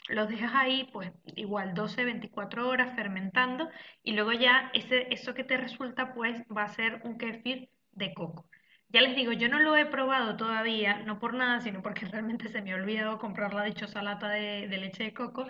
los 0.09 0.29
dejas 0.29 0.53
ahí, 0.55 0.89
pues 0.93 1.13
igual 1.37 1.75
12, 1.75 2.05
24 2.05 2.69
horas 2.69 2.95
fermentando 2.95 3.69
y 4.03 4.13
luego 4.13 4.33
ya 4.33 4.71
ese, 4.75 5.13
eso 5.13 5.35
que 5.35 5.45
te 5.45 5.57
resulta, 5.57 6.15
pues 6.15 6.43
va 6.55 6.65
a 6.65 6.69
ser 6.69 7.01
un 7.05 7.19
kefir 7.19 7.71
de 7.93 8.15
coco. 8.15 8.49
Ya 8.89 9.03
les 9.03 9.15
digo, 9.17 9.33
yo 9.33 9.49
no 9.49 9.59
lo 9.59 9.77
he 9.77 9.85
probado 9.87 10.37
todavía, 10.37 11.03
no 11.03 11.19
por 11.19 11.35
nada, 11.35 11.61
sino 11.61 11.83
porque 11.83 12.07
realmente 12.07 12.49
se 12.49 12.63
me 12.63 12.73
ha 12.73 12.77
olvidado 12.77 13.19
comprar 13.19 13.55
la 13.55 13.65
dichosa 13.65 14.03
lata 14.03 14.29
de, 14.31 14.67
leche 14.69 15.05
de 15.05 15.15
coco, 15.15 15.47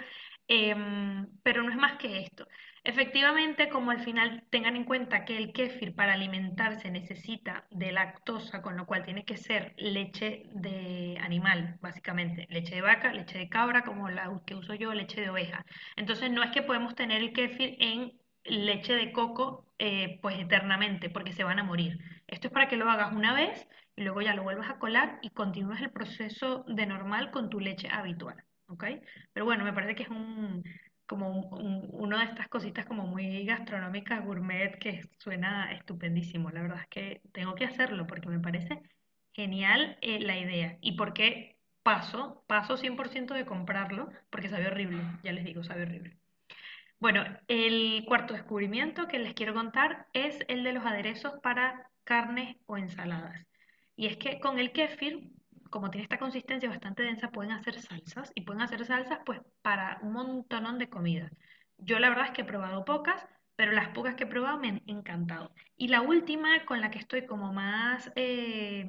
em, 0.48 1.26
pero 1.42 1.62
no 1.62 1.70
es 1.70 1.76
más 1.76 1.98
que 1.98 2.20
esto. 2.20 2.46
Efectivamente, 2.84 3.68
como 3.68 3.90
al 3.90 4.00
final 4.00 4.44
tengan 4.50 4.76
en 4.76 4.84
cuenta 4.84 5.24
que 5.24 5.36
el 5.36 5.52
kéfir 5.52 5.94
para 5.94 6.14
alimentarse 6.14 6.90
necesita 6.90 7.66
de 7.70 7.92
lactosa, 7.92 8.62
con 8.62 8.76
lo 8.76 8.86
cual 8.86 9.04
tiene 9.04 9.24
que 9.24 9.36
ser 9.36 9.74
leche 9.76 10.44
de 10.52 11.18
animal, 11.20 11.78
básicamente, 11.80 12.46
leche 12.50 12.74
de 12.76 12.80
vaca, 12.82 13.12
leche 13.12 13.38
de 13.38 13.48
cabra, 13.48 13.84
como 13.84 14.08
la 14.08 14.40
que 14.46 14.54
uso 14.54 14.74
yo, 14.74 14.92
leche 14.94 15.20
de 15.20 15.30
oveja. 15.30 15.64
Entonces 15.96 16.30
no 16.30 16.42
es 16.42 16.50
que 16.50 16.62
podemos 16.62 16.94
tener 16.94 17.20
el 17.22 17.32
kéfir 17.32 17.76
en 17.80 18.18
leche 18.44 18.94
de 18.94 19.12
coco 19.12 19.72
eh, 19.78 20.18
pues 20.22 20.38
eternamente, 20.38 21.10
porque 21.10 21.32
se 21.32 21.44
van 21.44 21.58
a 21.58 21.64
morir. 21.64 21.98
Esto 22.26 22.48
es 22.48 22.52
para 22.52 22.68
que 22.68 22.76
lo 22.76 22.90
hagas 22.90 23.12
una 23.12 23.34
vez 23.34 23.68
y 23.96 24.02
luego 24.02 24.22
ya 24.22 24.34
lo 24.34 24.42
vuelvas 24.44 24.70
a 24.70 24.78
colar 24.78 25.18
y 25.22 25.30
continúes 25.30 25.80
el 25.80 25.90
proceso 25.90 26.64
de 26.68 26.86
normal 26.86 27.30
con 27.30 27.50
tu 27.50 27.60
leche 27.60 27.88
habitual. 27.90 28.44
¿ok? 28.68 28.84
Pero 29.32 29.46
bueno, 29.46 29.64
me 29.64 29.72
parece 29.72 29.94
que 29.94 30.02
es 30.04 30.08
un 30.10 30.62
como 31.08 31.40
una 31.92 32.18
de 32.18 32.24
estas 32.26 32.48
cositas 32.48 32.86
como 32.86 33.06
muy 33.06 33.44
gastronómicas, 33.44 34.24
gourmet, 34.24 34.78
que 34.78 35.08
suena 35.18 35.72
estupendísimo. 35.72 36.50
La 36.50 36.62
verdad 36.62 36.82
es 36.82 36.88
que 36.88 37.22
tengo 37.32 37.54
que 37.54 37.64
hacerlo 37.64 38.06
porque 38.06 38.28
me 38.28 38.38
parece 38.38 38.82
genial 39.32 39.98
eh, 40.02 40.20
la 40.20 40.38
idea. 40.38 40.78
¿Y 40.82 40.92
por 40.92 41.14
qué 41.14 41.56
paso? 41.82 42.44
Paso 42.46 42.76
100% 42.76 43.34
de 43.34 43.46
comprarlo 43.46 44.10
porque 44.30 44.50
sabe 44.50 44.66
horrible, 44.68 45.02
ya 45.24 45.32
les 45.32 45.44
digo, 45.44 45.64
sabe 45.64 45.82
horrible. 45.84 46.18
Bueno, 47.00 47.24
el 47.48 48.04
cuarto 48.06 48.34
descubrimiento 48.34 49.08
que 49.08 49.18
les 49.18 49.34
quiero 49.34 49.54
contar 49.54 50.08
es 50.12 50.38
el 50.48 50.62
de 50.62 50.72
los 50.72 50.84
aderezos 50.84 51.40
para 51.42 51.90
carnes 52.04 52.56
o 52.66 52.76
ensaladas. 52.76 53.46
Y 53.96 54.06
es 54.08 54.16
que 54.18 54.40
con 54.40 54.58
el 54.58 54.72
kéfir 54.72 55.30
como 55.70 55.90
tiene 55.90 56.04
esta 56.04 56.18
consistencia 56.18 56.68
bastante 56.68 57.02
densa, 57.02 57.30
pueden 57.30 57.52
hacer 57.52 57.80
salsas 57.80 58.32
y 58.34 58.42
pueden 58.42 58.62
hacer 58.62 58.84
salsas 58.84 59.20
pues 59.24 59.40
para 59.62 59.98
un 60.02 60.12
montón 60.12 60.78
de 60.78 60.88
comidas. 60.88 61.32
Yo 61.78 61.98
la 61.98 62.08
verdad 62.08 62.26
es 62.26 62.30
que 62.32 62.42
he 62.42 62.44
probado 62.44 62.84
pocas, 62.84 63.26
pero 63.56 63.72
las 63.72 63.88
pocas 63.90 64.14
que 64.14 64.24
he 64.24 64.26
probado 64.26 64.58
me 64.58 64.68
han 64.68 64.82
encantado. 64.86 65.52
Y 65.76 65.88
la 65.88 66.00
última 66.02 66.64
con 66.64 66.80
la 66.80 66.90
que 66.90 66.98
estoy 66.98 67.26
como 67.26 67.52
más 67.52 68.12
eh, 68.16 68.86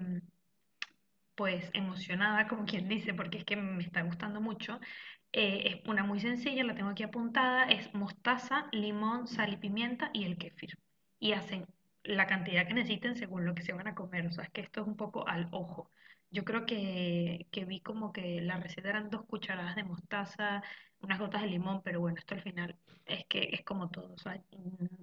pues 1.35 1.69
emocionada, 1.73 2.47
como 2.47 2.65
quien 2.65 2.89
dice, 2.89 3.13
porque 3.13 3.37
es 3.39 3.45
que 3.45 3.55
me 3.55 3.83
está 3.83 4.01
gustando 4.01 4.41
mucho, 4.41 4.79
eh, 5.31 5.81
es 5.81 5.87
una 5.87 6.03
muy 6.03 6.19
sencilla, 6.19 6.63
la 6.63 6.75
tengo 6.75 6.89
aquí 6.89 7.03
apuntada, 7.03 7.63
es 7.65 7.93
mostaza, 7.93 8.67
limón, 8.71 9.27
sal 9.27 9.53
y 9.53 9.57
pimienta 9.57 10.09
y 10.13 10.25
el 10.25 10.37
kéfir. 10.37 10.77
Y 11.19 11.33
hacen 11.33 11.65
la 12.03 12.27
cantidad 12.27 12.67
que 12.67 12.73
necesiten 12.73 13.15
según 13.15 13.45
lo 13.45 13.55
que 13.55 13.61
se 13.63 13.73
van 13.73 13.87
a 13.87 13.95
comer, 13.95 14.27
o 14.27 14.31
sea, 14.31 14.45
es 14.45 14.49
que 14.49 14.61
esto 14.61 14.81
es 14.81 14.87
un 14.87 14.97
poco 14.97 15.27
al 15.27 15.47
ojo. 15.51 15.91
Yo 16.31 16.43
creo 16.45 16.65
que, 16.65 17.47
que 17.51 17.65
vi 17.65 17.81
como 17.81 18.11
que 18.13 18.41
la 18.41 18.57
receta 18.57 18.89
eran 18.89 19.09
dos 19.09 19.25
cucharadas 19.25 19.75
de 19.75 19.83
mostaza, 19.83 20.61
unas 21.01 21.19
gotas 21.19 21.41
de 21.41 21.47
limón, 21.47 21.81
pero 21.83 21.99
bueno, 22.01 22.17
esto 22.19 22.35
al 22.35 22.41
final 22.41 22.77
es 23.05 23.25
que 23.25 23.49
es 23.51 23.63
como 23.63 23.89
todo. 23.89 24.13
O 24.13 24.17
sea, 24.17 24.41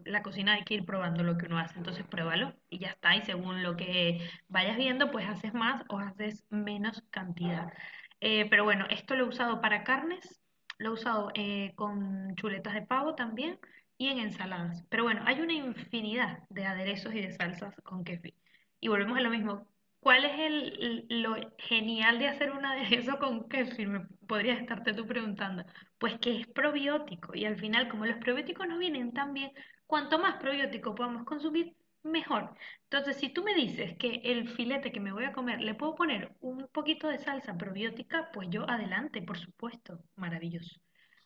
la 0.04 0.22
cocina 0.22 0.54
hay 0.54 0.64
que 0.64 0.74
ir 0.74 0.84
probando 0.84 1.22
lo 1.22 1.36
que 1.36 1.46
uno 1.46 1.58
hace, 1.58 1.78
entonces 1.78 2.06
pruébalo 2.06 2.54
y 2.68 2.78
ya 2.78 2.88
está. 2.90 3.16
Y 3.16 3.22
según 3.22 3.62
lo 3.62 3.76
que 3.76 4.20
vayas 4.48 4.76
viendo, 4.76 5.10
pues 5.10 5.26
haces 5.28 5.54
más 5.54 5.82
o 5.88 5.98
haces 5.98 6.44
menos 6.50 7.02
cantidad. 7.10 7.72
Eh, 8.20 8.46
pero 8.50 8.64
bueno, 8.64 8.86
esto 8.90 9.14
lo 9.16 9.24
he 9.24 9.28
usado 9.28 9.60
para 9.60 9.84
carnes, 9.84 10.40
lo 10.78 10.90
he 10.90 10.92
usado 10.92 11.30
eh, 11.34 11.72
con 11.76 12.34
chuletas 12.36 12.74
de 12.74 12.82
pavo 12.82 13.14
también 13.14 13.58
y 13.98 14.08
en 14.08 14.18
ensaladas. 14.18 14.84
Pero 14.88 15.04
bueno, 15.04 15.22
hay 15.26 15.40
una 15.40 15.52
infinidad 15.54 16.40
de 16.50 16.66
aderezos 16.66 17.14
y 17.14 17.20
de 17.20 17.32
salsas 17.32 17.74
con 17.82 18.04
kefir. 18.04 18.34
Y 18.80 18.88
volvemos 18.88 19.16
a 19.18 19.20
lo 19.22 19.30
mismo, 19.30 19.66
¿Cuál 20.06 20.24
es 20.24 20.38
el, 20.38 21.06
lo 21.08 21.34
genial 21.58 22.20
de 22.20 22.28
hacer 22.28 22.52
un 22.52 22.64
aderezo 22.64 23.18
con 23.18 23.48
kefir? 23.48 23.88
Me 23.88 24.06
podrías 24.28 24.60
estarte 24.60 24.94
tú 24.94 25.04
preguntando. 25.04 25.64
Pues 25.98 26.16
que 26.20 26.42
es 26.42 26.46
probiótico 26.46 27.34
y 27.34 27.44
al 27.44 27.56
final, 27.56 27.88
como 27.88 28.06
los 28.06 28.16
probióticos 28.18 28.68
no 28.68 28.78
vienen 28.78 29.12
tan 29.12 29.34
bien, 29.34 29.50
cuanto 29.84 30.20
más 30.20 30.36
probiótico 30.36 30.94
podamos 30.94 31.24
consumir, 31.24 31.74
mejor. 32.04 32.54
Entonces, 32.84 33.16
si 33.16 33.30
tú 33.30 33.42
me 33.42 33.56
dices 33.56 33.96
que 33.98 34.20
el 34.22 34.48
filete 34.48 34.92
que 34.92 35.00
me 35.00 35.10
voy 35.12 35.24
a 35.24 35.32
comer 35.32 35.60
le 35.60 35.74
puedo 35.74 35.96
poner 35.96 36.36
un 36.38 36.68
poquito 36.68 37.08
de 37.08 37.18
salsa 37.18 37.56
probiótica, 37.56 38.30
pues 38.32 38.48
yo 38.48 38.70
adelante, 38.70 39.22
por 39.22 39.38
supuesto, 39.38 40.04
maravilloso. 40.14 40.78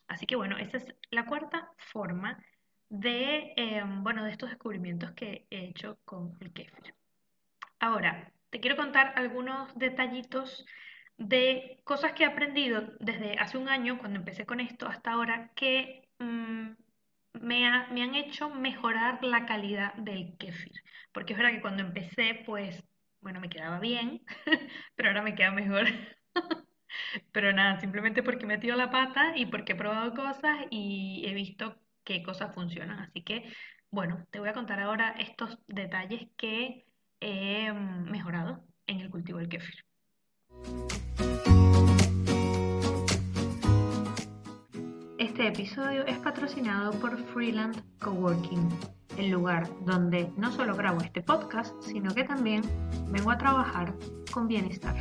Así 0.07 0.25
que 0.25 0.35
bueno, 0.35 0.57
esa 0.57 0.77
es 0.77 0.87
la 1.11 1.27
cuarta 1.27 1.69
forma 1.77 2.43
de, 2.89 3.53
em, 3.57 4.03
bueno, 4.03 4.23
de 4.25 4.31
estos 4.31 4.49
descubrimientos 4.49 5.11
que 5.11 5.45
he 5.51 5.65
hecho 5.65 5.99
con 6.03 6.35
el 6.39 6.51
kefir. 6.51 6.95
Ahora, 7.79 8.31
te 8.51 8.59
quiero 8.59 8.75
contar 8.75 9.13
algunos 9.15 9.73
detallitos 9.77 10.65
de 11.17 11.81
cosas 11.83 12.13
que 12.13 12.23
he 12.23 12.25
aprendido 12.25 12.93
desde 12.99 13.37
hace 13.39 13.57
un 13.57 13.69
año, 13.69 13.97
cuando 13.99 14.19
empecé 14.19 14.45
con 14.45 14.59
esto, 14.59 14.87
hasta 14.87 15.11
ahora, 15.11 15.51
que 15.55 16.09
mm, 16.19 16.71
me, 17.41 17.65
han 17.67 18.15
hecho 18.15 18.49
mejorar 18.49 19.23
la 19.23 19.45
calidad 19.45 19.93
del 19.95 20.37
kéfir. 20.37 20.73
Porque 21.11 21.33
es 21.33 21.39
verdad 21.39 21.53
que 21.53 21.61
cuando 21.61 21.83
empecé, 21.83 22.43
pues, 22.45 22.83
bueno, 23.21 23.39
me 23.39 23.49
quedaba 23.49 23.79
bien, 23.79 24.21
pero 24.95 25.09
ahora 25.09 25.21
me 25.21 25.35
queda 25.35 25.51
mejor. 25.51 25.85
Pero 27.31 27.53
nada, 27.53 27.79
simplemente 27.79 28.21
porque 28.23 28.43
he 28.45 28.47
metido 28.47 28.75
la 28.75 28.91
pata 28.91 29.37
y 29.37 29.45
porque 29.45 29.73
he 29.73 29.75
probado 29.75 30.13
cosas 30.13 30.65
y 30.69 31.23
he 31.25 31.33
visto 31.33 31.77
qué 32.03 32.21
cosas 32.23 32.53
funcionan. 32.53 32.99
Así 32.99 33.23
que, 33.23 33.51
bueno, 33.89 34.27
te 34.31 34.39
voy 34.39 34.49
a 34.49 34.53
contar 34.53 34.79
ahora 34.81 35.15
estos 35.17 35.57
detalles 35.67 36.27
que 36.37 36.90
he 37.21 37.71
mejorado 37.71 38.63
en 38.87 38.99
el 38.99 39.09
cultivo 39.09 39.37
del 39.37 39.47
kéfir. 39.47 39.85
Este 45.17 45.47
episodio 45.47 46.05
es 46.07 46.17
patrocinado 46.17 46.91
por 46.99 47.17
Freeland 47.27 47.81
Coworking, 47.99 48.67
el 49.17 49.29
lugar 49.29 49.67
donde 49.85 50.31
no 50.35 50.51
solo 50.51 50.75
grabo 50.75 50.99
este 51.01 51.21
podcast, 51.21 51.79
sino 51.83 52.13
que 52.13 52.23
también 52.23 52.63
vengo 53.07 53.31
a 53.31 53.37
trabajar 53.37 53.93
con 54.33 54.47
bienestar. 54.47 54.95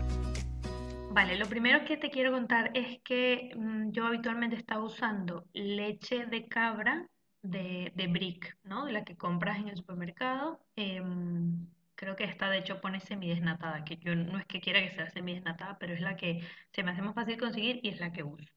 Vale, 1.13 1.37
lo 1.39 1.47
primero 1.47 1.85
que 1.85 1.97
te 1.97 2.11
quiero 2.11 2.31
contar 2.31 2.71
es 2.75 3.01
que 3.03 3.51
mm, 3.57 3.91
yo 3.91 4.07
habitualmente 4.07 4.57
estaba 4.57 4.85
usando 4.85 5.47
leche 5.53 6.27
de 6.27 6.47
cabra 6.47 7.09
de, 7.43 7.93
de 7.97 8.07
Brick, 8.07 8.57
¿no? 8.63 8.85
De 8.85 8.93
la 8.93 9.05
que 9.05 9.17
compras 9.17 9.59
en 9.59 9.69
el 9.69 9.77
supermercado. 9.77 10.61
Em, 10.77 11.67
creo 12.01 12.17
que 12.17 12.25
esta 12.25 12.49
de 12.49 12.59
hecho 12.59 12.81
pone 12.81 12.99
semidesnatada, 12.99 13.85
que 13.85 13.99
yo 13.99 14.15
no 14.17 14.39
es 14.39 14.47
que 14.47 14.63
quiera 14.63 14.81
que 14.81 14.95
sea 14.95 15.11
semidesnatada, 15.11 15.77
pero 15.79 15.93
es 15.93 16.01
la 16.01 16.17
que 16.17 16.41
se 16.73 16.83
me 16.83 16.93
hace 16.93 17.03
más 17.03 17.15
fácil 17.15 17.39
conseguir 17.39 17.79
y 17.83 17.91
es 17.91 18.01
la 18.01 18.11
que 18.11 18.23
uso. 18.23 18.51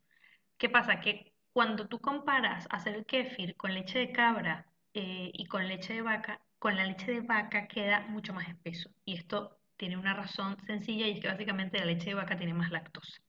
¿Qué 0.57 0.69
pasa? 0.69 1.01
Que 1.01 1.33
cuando 1.51 1.89
tú 1.89 1.99
comparas 1.99 2.65
hacer 2.71 2.95
el 2.95 3.05
kéfir 3.05 3.57
con 3.57 3.73
leche 3.73 3.99
de 3.99 4.13
cabra 4.13 4.65
eh, 4.93 5.29
y 5.33 5.45
con 5.47 5.67
leche 5.67 5.93
de 5.93 6.01
vaca, 6.01 6.39
con 6.57 6.77
la 6.77 6.85
leche 6.85 7.11
de 7.11 7.19
vaca 7.19 7.67
queda 7.67 7.99
mucho 8.07 8.33
más 8.33 8.47
espeso. 8.47 8.89
Y 9.03 9.15
esto 9.15 9.59
tiene 9.75 9.97
una 9.97 10.13
razón 10.13 10.55
sencilla 10.65 11.05
y 11.07 11.11
es 11.11 11.19
que 11.19 11.27
básicamente 11.27 11.79
la 11.79 11.85
leche 11.85 12.11
de 12.11 12.15
vaca 12.15 12.37
tiene 12.37 12.53
más 12.53 12.71
lactosa. 12.71 13.21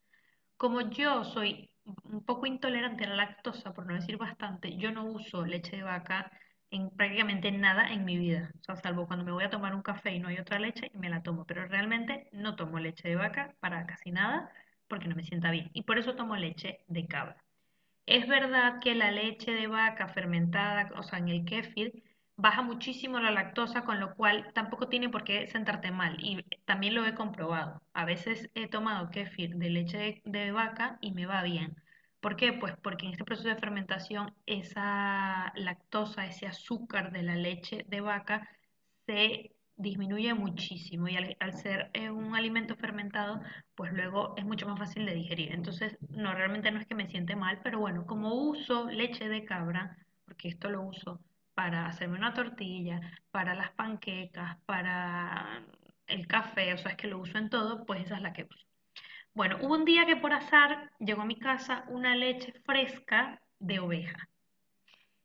Como 0.57 0.81
yo 0.91 1.25
soy 1.25 1.73
un 2.05 2.25
poco 2.25 2.47
intolerante 2.47 3.05
a 3.05 3.09
la 3.09 3.17
lactosa, 3.17 3.75
por 3.75 3.85
no 3.85 3.95
decir 3.95 4.17
bastante, 4.17 4.77
yo 4.77 4.93
no 4.93 5.07
uso 5.07 5.45
leche 5.45 5.79
de 5.79 5.83
vaca 5.83 6.31
en 6.75 6.91
prácticamente 6.91 7.51
nada 7.53 7.93
en 7.93 8.05
mi 8.05 8.19
vida. 8.19 8.51
O 8.61 8.65
sea, 8.65 8.77
salvo 8.77 9.07
cuando 9.07 9.25
me 9.25 9.33
voy 9.33 9.45
a 9.45 9.51
tomar 9.51 9.75
un 9.75 9.83
café 9.83 10.13
y 10.15 10.21
no 10.21 10.29
hay 10.29 10.39
otra 10.39 10.59
leche, 10.59 10.91
me 10.95 11.09
la 11.09 11.23
tomo. 11.23 11.47
Pero 11.47 11.67
realmente 11.67 12.29
no 12.33 12.57
tomo 12.57 12.79
leche 12.79 13.09
de 13.09 13.17
vaca 13.17 13.55
para 13.61 13.87
casi 13.87 14.11
nada 14.11 14.51
porque 14.89 15.09
no 15.09 15.17
me 15.17 15.25
sienta 15.25 15.51
bien. 15.51 15.71
Y 15.75 15.83
por 15.83 15.99
eso 15.99 16.15
tomo 16.17 16.37
leche 16.37 16.81
de 16.89 17.07
cabra. 17.07 17.45
Es 18.07 18.27
verdad 18.29 18.81
que 18.83 18.95
la 18.95 19.11
leche 19.11 19.53
de 19.53 19.67
vaca 19.67 20.09
fermentada, 20.09 20.91
o 20.97 21.03
sea, 21.03 21.19
en 21.19 21.29
el 21.29 21.45
kéfir, 21.45 22.03
baja 22.37 22.63
muchísimo 22.63 23.21
la 23.21 23.31
lactosa, 23.31 23.85
con 23.85 24.01
lo 24.01 24.15
cual 24.17 24.53
tampoco 24.55 24.89
tiene 24.89 25.09
por 25.11 25.25
qué 25.25 25.47
sentarte 25.49 25.91
mal. 25.93 26.17
Y 26.21 26.43
también 26.67 26.95
lo 26.95 27.07
he 27.07 27.15
comprobado. 27.15 27.83
A 27.95 28.05
veces 28.07 28.51
he 28.55 28.69
tomado 28.69 29.11
kéfir 29.11 29.57
de 29.57 29.71
leche 29.71 29.99
de, 29.99 30.23
de 30.25 30.53
vaca 30.53 30.99
y 31.03 31.13
me 31.13 31.27
va 31.27 31.43
bien. 31.43 31.77
¿Por 32.25 32.37
qué? 32.37 32.55
Pues 32.55 32.75
porque 32.83 33.05
en 33.05 33.13
este 33.13 33.23
proceso 33.23 33.51
de 33.51 33.57
fermentación 33.57 34.33
esa 34.47 35.53
lactosa, 35.57 36.25
ese 36.25 36.47
azúcar 36.47 37.13
de 37.13 37.23
la 37.23 37.37
leche 37.37 37.85
de 37.87 38.01
vaca 38.01 38.49
se 39.05 39.55
disminuye 39.77 40.33
muchísimo 40.33 41.07
y 41.07 41.19
al, 41.19 41.53
ser 41.53 41.91
eh, 41.93 42.09
un 42.11 42.35
alimento 42.35 42.77
fermentado, 42.77 43.43
pues 43.75 43.93
luego 43.93 44.33
es 44.39 44.45
mucho 44.47 44.67
más 44.67 44.79
fácil 44.79 45.05
de 45.05 45.13
digerir. 45.13 45.53
Entonces, 45.53 45.99
no, 46.09 46.33
realmente 46.33 46.71
no 46.71 46.81
es 46.81 46.87
que 46.87 46.95
me 46.95 47.11
siente 47.11 47.37
mal, 47.37 47.61
pero 47.63 47.79
bueno, 47.79 48.07
como 48.07 48.33
uso 48.33 48.89
leche 48.91 49.29
de 49.29 49.45
cabra, 49.45 49.95
porque 50.25 50.49
esto 50.49 50.71
lo 50.71 50.81
uso 50.81 51.21
para 51.53 51.85
hacerme 51.89 52.17
una 52.17 52.33
tortilla, 52.33 53.03
para 53.33 53.55
las 53.55 53.71
panquecas, 53.73 54.57
para 54.65 55.63
el 56.07 56.27
café, 56.27 56.73
o 56.73 56.79
sea, 56.79 56.93
es 56.93 56.97
que 56.97 57.09
lo 57.09 57.19
uso 57.19 57.37
en 57.37 57.51
todo, 57.51 57.85
pues 57.85 58.07
esa 58.07 58.17
es 58.17 58.23
la 58.23 58.33
que 58.33 58.45
uso. 58.45 58.67
Bueno, 59.35 59.59
hubo 59.63 59.75
un 59.75 59.85
día 59.85 60.07
que 60.07 60.17
por 60.17 60.33
azar 60.33 60.93
llegó 61.01 61.23
a 61.23 61.25
mi 61.27 61.37
casa 61.39 61.85
una 61.89 62.15
leche 62.15 62.53
fresca 62.65 63.43
de 63.59 63.81
oveja. 63.81 64.29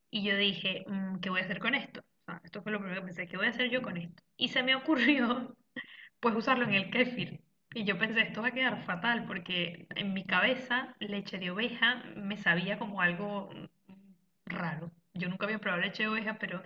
Y 0.09 0.23
yo 0.23 0.35
dije, 0.37 0.83
mm, 0.87 1.19
¿qué 1.19 1.29
voy 1.29 1.41
a 1.41 1.43
hacer 1.43 1.59
con 1.59 1.75
esto? 1.75 2.03
esto 2.43 2.61
fue 2.61 2.71
lo 2.71 2.79
primero 2.79 3.01
que 3.01 3.05
pensé, 3.07 3.27
¿qué 3.27 3.37
voy 3.37 3.47
a 3.47 3.49
hacer 3.49 3.69
yo 3.69 3.81
con 3.81 3.97
esto? 3.97 4.23
Y 4.37 4.49
se 4.49 4.63
me 4.63 4.75
ocurrió, 4.75 5.55
pues, 6.19 6.35
usarlo 6.35 6.65
en 6.65 6.73
el 6.75 6.89
kéfir. 6.91 7.41
Y 7.73 7.85
yo 7.85 7.97
pensé, 7.99 8.21
esto 8.21 8.41
va 8.41 8.49
a 8.49 8.51
quedar 8.51 8.83
fatal, 8.85 9.25
porque 9.27 9.87
en 9.95 10.13
mi 10.13 10.25
cabeza 10.25 10.95
leche 10.99 11.37
de 11.37 11.51
oveja 11.51 12.03
me 12.15 12.37
sabía 12.37 12.79
como 12.79 13.01
algo 13.01 13.49
raro. 14.45 14.91
Yo 15.13 15.29
nunca 15.29 15.45
había 15.45 15.59
probado 15.59 15.81
leche 15.83 16.03
de 16.03 16.09
oveja, 16.09 16.37
pero 16.39 16.63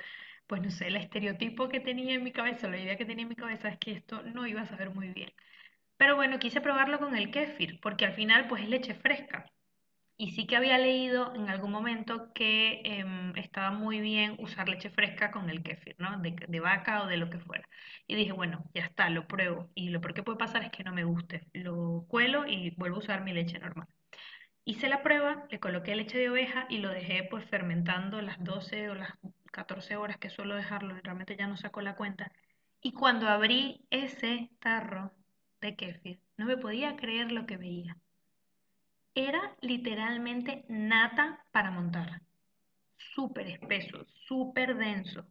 pues 0.47 0.61
no 0.61 0.69
sé, 0.71 0.87
el 0.87 0.95
estereotipo 0.97 1.69
que 1.69 1.79
tenía 1.79 2.15
en 2.15 2.23
mi 2.23 2.31
cabeza, 2.31 2.67
la 2.69 2.77
idea 2.79 2.97
que 2.97 3.05
tenía 3.05 3.23
en 3.23 3.29
mi 3.29 3.35
cabeza 3.35 3.69
es 3.69 3.77
que 3.79 3.91
esto 3.93 4.23
no 4.23 4.47
iba 4.47 4.61
a 4.61 4.65
saber 4.65 4.89
muy 4.91 5.09
bien. 5.09 5.31
Pero 5.97 6.15
bueno, 6.15 6.39
quise 6.39 6.61
probarlo 6.61 6.99
con 6.99 7.15
el 7.15 7.31
kéfir, 7.31 7.79
porque 7.81 8.05
al 8.05 8.13
final 8.13 8.47
pues 8.47 8.63
es 8.63 8.69
leche 8.69 8.93
fresca. 8.95 9.45
Y 10.15 10.31
sí 10.31 10.45
que 10.45 10.55
había 10.55 10.77
leído 10.77 11.33
en 11.35 11.49
algún 11.49 11.71
momento 11.71 12.31
que 12.33 12.81
em, 12.85 13.35
estaba 13.35 13.71
muy 13.71 13.99
bien 13.99 14.35
usar 14.39 14.69
leche 14.69 14.89
fresca 14.91 15.31
con 15.31 15.49
el 15.49 15.63
kéfir, 15.63 15.95
¿no? 15.99 16.19
De, 16.19 16.35
de, 16.47 16.59
vaca 16.59 17.03
o 17.03 17.07
de 17.07 17.17
lo 17.17 17.29
que 17.29 17.39
fuera. 17.39 17.67
Y 18.07 18.15
dije, 18.15 18.31
bueno, 18.31 18.63
ya 18.73 18.83
está, 18.85 19.09
lo 19.09 19.27
pruebo. 19.27 19.71
Y 19.75 19.89
lo 19.89 20.01
peor 20.01 20.13
que 20.13 20.23
puede 20.23 20.37
pasar 20.37 20.63
es 20.63 20.71
que 20.71 20.83
no 20.83 20.93
me 20.93 21.03
guste. 21.03 21.47
Lo 21.53 22.05
cuelo 22.07 22.45
y 22.47 22.71
vuelvo 22.77 22.97
a 22.97 22.99
usar 22.99 23.23
mi 23.23 23.33
leche 23.33 23.59
normal. 23.59 23.87
Hice 24.65 24.87
la 24.87 25.03
prueba, 25.03 25.45
le 25.49 25.59
coloqué 25.59 25.95
leche 25.95 26.17
de 26.17 26.29
oveja 26.29 26.67
y 26.69 26.77
lo 26.77 26.89
dejé 26.89 27.23
pues 27.29 27.45
fermentando 27.45 28.21
las 28.21 28.41
12 28.43 28.89
o 28.89 28.95
las 28.95 29.11
14 29.51 29.97
horas 29.97 30.17
que 30.17 30.29
suelo 30.29 30.55
dejarlo. 30.55 30.95
Realmente 31.03 31.35
ya 31.35 31.47
no 31.47 31.57
saco 31.57 31.81
la 31.81 31.95
cuenta. 31.95 32.31
Y 32.81 32.93
cuando 32.93 33.27
abrí 33.27 33.85
ese 33.89 34.51
tarro 34.59 35.11
de 35.63 35.75
kéfir, 35.75 36.19
no 36.37 36.45
me 36.45 36.57
podía 36.57 36.95
creer 36.95 37.31
lo 37.31 37.47
que 37.47 37.57
veía 37.57 37.97
era 39.15 39.55
literalmente 39.61 40.65
nata 40.67 41.45
para 41.51 41.71
montar. 41.71 42.21
Súper 42.97 43.47
espeso, 43.47 44.05
súper 44.27 44.75
denso. 44.75 45.25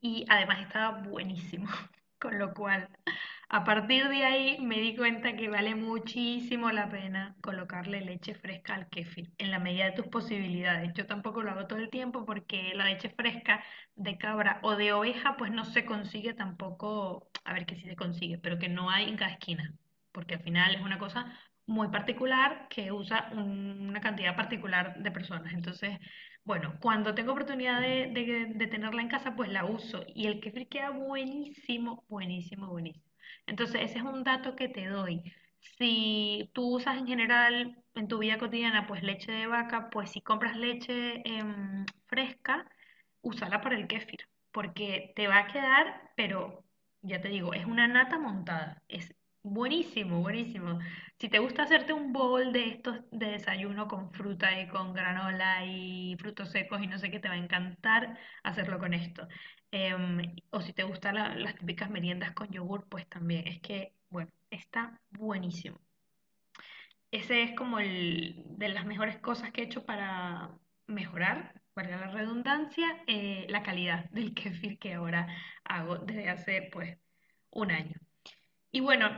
Y 0.00 0.24
además 0.28 0.60
estaba 0.60 1.02
buenísimo. 1.02 1.68
Con 2.20 2.38
lo 2.38 2.52
cual, 2.54 2.88
a 3.50 3.64
partir 3.64 4.08
de 4.08 4.24
ahí 4.24 4.58
me 4.60 4.78
di 4.80 4.94
cuenta 4.96 5.34
que 5.36 5.48
vale 5.48 5.74
muchísimo 5.74 6.70
la 6.70 6.90
pena 6.90 7.34
colocarle 7.40 8.00
leche 8.02 8.34
fresca 8.34 8.74
al 8.74 8.88
kéfir, 8.88 9.32
en 9.38 9.50
la 9.50 9.58
medida 9.58 9.86
de 9.86 9.92
tus 9.92 10.06
posibilidades. 10.08 10.92
Yo 10.94 11.06
tampoco 11.06 11.42
lo 11.42 11.50
hago 11.52 11.66
todo 11.66 11.78
el 11.78 11.90
tiempo 11.90 12.26
porque 12.26 12.72
la 12.74 12.84
leche 12.84 13.08
fresca 13.10 13.64
de 13.96 14.18
cabra 14.18 14.60
o 14.62 14.76
de 14.76 14.92
oveja 14.92 15.36
pues 15.38 15.50
no 15.50 15.64
se 15.64 15.84
consigue 15.86 16.34
tampoco, 16.34 17.30
a 17.44 17.54
ver 17.54 17.66
que 17.66 17.76
sí 17.76 17.82
se 17.82 17.96
consigue, 17.96 18.38
pero 18.38 18.58
que 18.58 18.68
no 18.68 18.90
hay 18.90 19.08
en 19.08 19.16
cada 19.16 19.32
esquina, 19.32 19.74
porque 20.12 20.34
al 20.34 20.42
final 20.42 20.74
es 20.74 20.82
una 20.82 20.98
cosa 20.98 21.32
muy 21.66 21.88
particular 21.88 22.66
que 22.70 22.92
usa 22.92 23.30
una 23.32 24.00
cantidad 24.00 24.36
particular 24.36 24.96
de 25.02 25.10
personas. 25.10 25.52
Entonces, 25.52 25.98
bueno, 26.44 26.78
cuando 26.80 27.14
tengo 27.14 27.32
oportunidad 27.32 27.80
de, 27.80 28.68
tenerla 28.70 29.02
en 29.02 29.08
casa, 29.08 29.36
pues 29.36 29.50
la 29.50 29.64
uso. 29.66 30.04
Y 30.14 30.26
el 30.26 30.40
kefir 30.40 30.68
queda 30.68 30.90
buenísimo, 30.90 32.04
buenísimo, 32.08 32.68
buenísimo. 32.68 33.07
Entonces, 33.48 33.82
ese 33.82 33.98
es 33.98 34.04
un 34.04 34.24
dato 34.24 34.56
que 34.56 34.68
te 34.68 34.86
doy. 34.88 35.32
Si 35.78 36.50
tú 36.54 36.76
usas 36.76 36.98
en 36.98 37.06
general 37.06 37.82
en 37.94 38.08
tu 38.08 38.18
vida 38.18 38.38
cotidiana, 38.38 38.86
pues 38.86 39.02
leche 39.02 39.32
de 39.32 39.46
vaca, 39.46 39.90
pues 39.90 40.10
si 40.12 40.20
compras 40.22 40.56
leche 40.56 41.22
em, 41.28 41.84
fresca, 42.06 42.68
úsala 43.22 43.60
para 43.60 43.76
el 43.76 43.86
kefir, 43.88 44.20
porque 44.52 45.12
te 45.16 45.28
va 45.28 45.38
a 45.40 45.46
quedar, 45.48 46.12
pero 46.16 46.64
ya 47.02 47.20
te 47.20 47.28
digo, 47.28 47.54
es 47.54 47.66
una 47.66 47.88
nata 47.88 48.18
montada, 48.18 48.82
es 48.88 49.14
Buenísimo, 49.42 50.20
buenísimo. 50.20 50.78
Si 51.18 51.28
te 51.28 51.38
gusta 51.38 51.62
hacerte 51.62 51.92
un 51.92 52.12
bowl 52.12 52.52
de 52.52 52.68
estos 52.68 53.00
de 53.10 53.26
desayuno 53.30 53.88
con 53.88 54.12
fruta 54.12 54.60
y 54.60 54.68
con 54.68 54.92
granola 54.92 55.64
y 55.64 56.16
frutos 56.18 56.50
secos 56.50 56.82
y 56.82 56.86
no 56.86 56.98
sé 56.98 57.10
qué, 57.10 57.18
te 57.18 57.28
va 57.28 57.34
a 57.34 57.38
encantar 57.38 58.18
hacerlo 58.42 58.78
con 58.78 58.92
esto. 58.94 59.26
Em, 59.70 60.20
o 60.50 60.60
si 60.60 60.72
te 60.72 60.82
gustan 60.84 61.14
las 61.42 61.54
típicas 61.56 61.90
meriendas 61.90 62.32
con 62.32 62.48
yogur, 62.50 62.88
pues 62.88 63.08
también. 63.08 63.46
Es 63.48 63.60
que, 63.60 63.94
bueno, 64.10 64.30
está 64.50 65.00
buenísimo. 65.10 65.80
Ese 67.10 67.42
es 67.42 67.54
como 67.56 67.78
el 67.80 68.42
de 68.58 68.68
las 68.68 68.84
mejores 68.86 69.18
cosas 69.18 69.50
que 69.52 69.62
he 69.62 69.64
hecho 69.64 69.84
para 69.86 70.58
mejorar, 70.86 71.62
valga 71.74 71.96
la 71.96 72.08
redundancia, 72.08 73.02
eh, 73.06 73.46
la 73.48 73.62
calidad 73.62 74.10
del 74.10 74.34
kefir 74.34 74.78
que 74.78 74.94
ahora 74.94 75.26
hago 75.64 75.98
desde 75.98 76.28
hace 76.28 76.68
pues 76.72 76.98
un 77.50 77.70
año. 77.70 77.98
Y 78.70 78.80
bueno, 78.80 79.08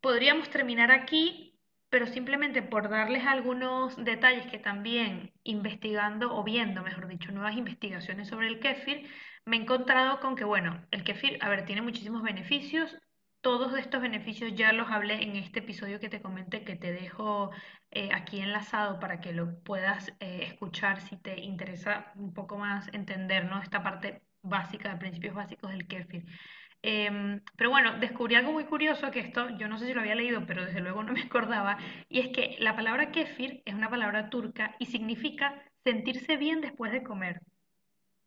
Podríamos 0.00 0.48
terminar 0.48 0.90
aquí, 0.90 1.60
pero 1.90 2.06
simplemente 2.06 2.62
por 2.62 2.88
darles 2.88 3.26
algunos 3.26 4.02
detalles 4.02 4.46
que 4.46 4.58
también 4.58 5.32
investigando 5.44 6.34
o 6.34 6.42
viendo, 6.42 6.82
mejor 6.82 7.06
dicho, 7.06 7.32
nuevas 7.32 7.56
investigaciones 7.56 8.28
sobre 8.28 8.48
el 8.48 8.60
kéfir, 8.60 9.10
me 9.44 9.56
he 9.56 9.60
encontrado 9.60 10.20
con 10.20 10.36
que, 10.36 10.44
bueno, 10.44 10.86
el 10.90 11.04
kéfir, 11.04 11.36
a 11.42 11.50
ver, 11.50 11.66
tiene 11.66 11.82
muchísimos 11.82 12.22
beneficios. 12.22 12.96
Todos 13.42 13.76
estos 13.78 14.00
beneficios 14.00 14.54
ya 14.54 14.72
los 14.72 14.88
hablé 14.90 15.22
en 15.22 15.36
este 15.36 15.58
episodio 15.60 16.00
que 16.00 16.08
te 16.08 16.22
comenté, 16.22 16.64
que 16.64 16.76
te 16.76 16.92
dejo 16.92 17.50
eh, 17.90 18.10
aquí 18.14 18.40
enlazado 18.40 19.00
para 19.00 19.20
que 19.20 19.32
lo 19.32 19.62
puedas 19.62 20.08
eh, 20.20 20.44
escuchar 20.44 21.00
si 21.02 21.16
te 21.18 21.40
interesa 21.40 22.12
un 22.16 22.32
poco 22.32 22.56
más 22.56 22.88
entender 22.94 23.44
¿no? 23.44 23.60
esta 23.60 23.82
parte 23.82 24.22
básica, 24.42 24.90
de 24.92 24.98
principios 24.98 25.34
básicos 25.34 25.70
del 25.70 25.86
kéfir. 25.86 26.24
Em, 26.82 27.42
pero 27.56 27.68
bueno, 27.70 27.98
descubrí 27.98 28.36
algo 28.36 28.52
muy 28.52 28.64
curioso 28.64 29.10
que 29.10 29.20
esto 29.20 29.50
yo 29.58 29.68
no 29.68 29.78
sé 29.78 29.86
si 29.86 29.94
lo 29.94 30.00
había 30.00 30.14
leído, 30.14 30.46
pero 30.46 30.64
desde 30.64 30.80
luego 30.80 31.02
no 31.02 31.12
me 31.12 31.22
acordaba, 31.22 31.78
y 32.08 32.20
es 32.20 32.28
que 32.28 32.56
la 32.58 32.74
palabra 32.74 33.10
kefir 33.12 33.62
es 33.66 33.74
una 33.74 33.90
palabra 33.90 34.30
turca 34.30 34.76
y 34.78 34.86
significa 34.86 35.62
sentirse 35.84 36.36
bien 36.36 36.60
después 36.60 36.92
de 36.92 37.02
comer. 37.02 37.40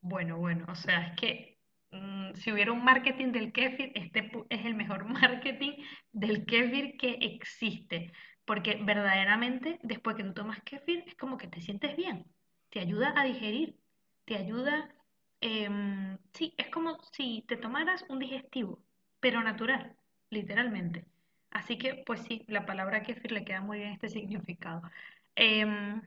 Bueno, 0.02 0.38
bueno, 0.38 0.66
o 0.70 0.76
sea, 0.76 1.08
es 1.08 1.20
que 1.20 1.60
mm, 1.92 2.34
si 2.36 2.52
hubiera 2.52 2.72
un 2.72 2.84
marketing 2.84 3.32
del 3.32 3.52
kefir, 3.52 3.92
este 3.96 4.32
es 4.50 4.66
el 4.66 4.76
mejor 4.76 5.06
marketing 5.10 5.74
del 6.12 6.46
kefir 6.46 6.98
que 6.98 7.18
existe, 7.22 8.12
porque 8.46 8.80
verdaderamente 8.84 9.80
después 9.84 10.16
que 10.16 10.24
tú 10.24 10.34
tomas 10.34 10.62
kefir 10.64 11.04
es 11.08 11.16
como 11.16 11.38
que 11.38 11.48
te 11.48 11.62
sientes 11.62 11.96
bien, 11.98 12.26
te 12.70 12.80
ayuda 12.82 13.14
a 13.16 13.24
digerir, 13.24 13.78
te 14.26 14.36
ayuda 14.36 14.94
Em, 15.46 16.13
sí, 16.34 16.54
es 16.58 16.70
como 16.70 16.98
si 17.12 17.44
te 17.48 17.58
tomaras 17.58 18.06
un 18.10 18.20
digestivo, 18.20 18.84
pero 19.20 19.42
natural, 19.42 19.96
literalmente. 20.30 21.06
Así 21.52 21.78
que, 21.78 22.04
pues 22.06 22.22
sí, 22.24 22.44
la 22.48 22.66
palabra 22.66 23.04
kefir 23.04 23.32
le 23.32 23.46
queda 23.46 23.62
muy 23.62 23.80
bien 23.80 23.94
este 23.94 24.10
significado. 24.10 24.82
Em, 25.36 26.02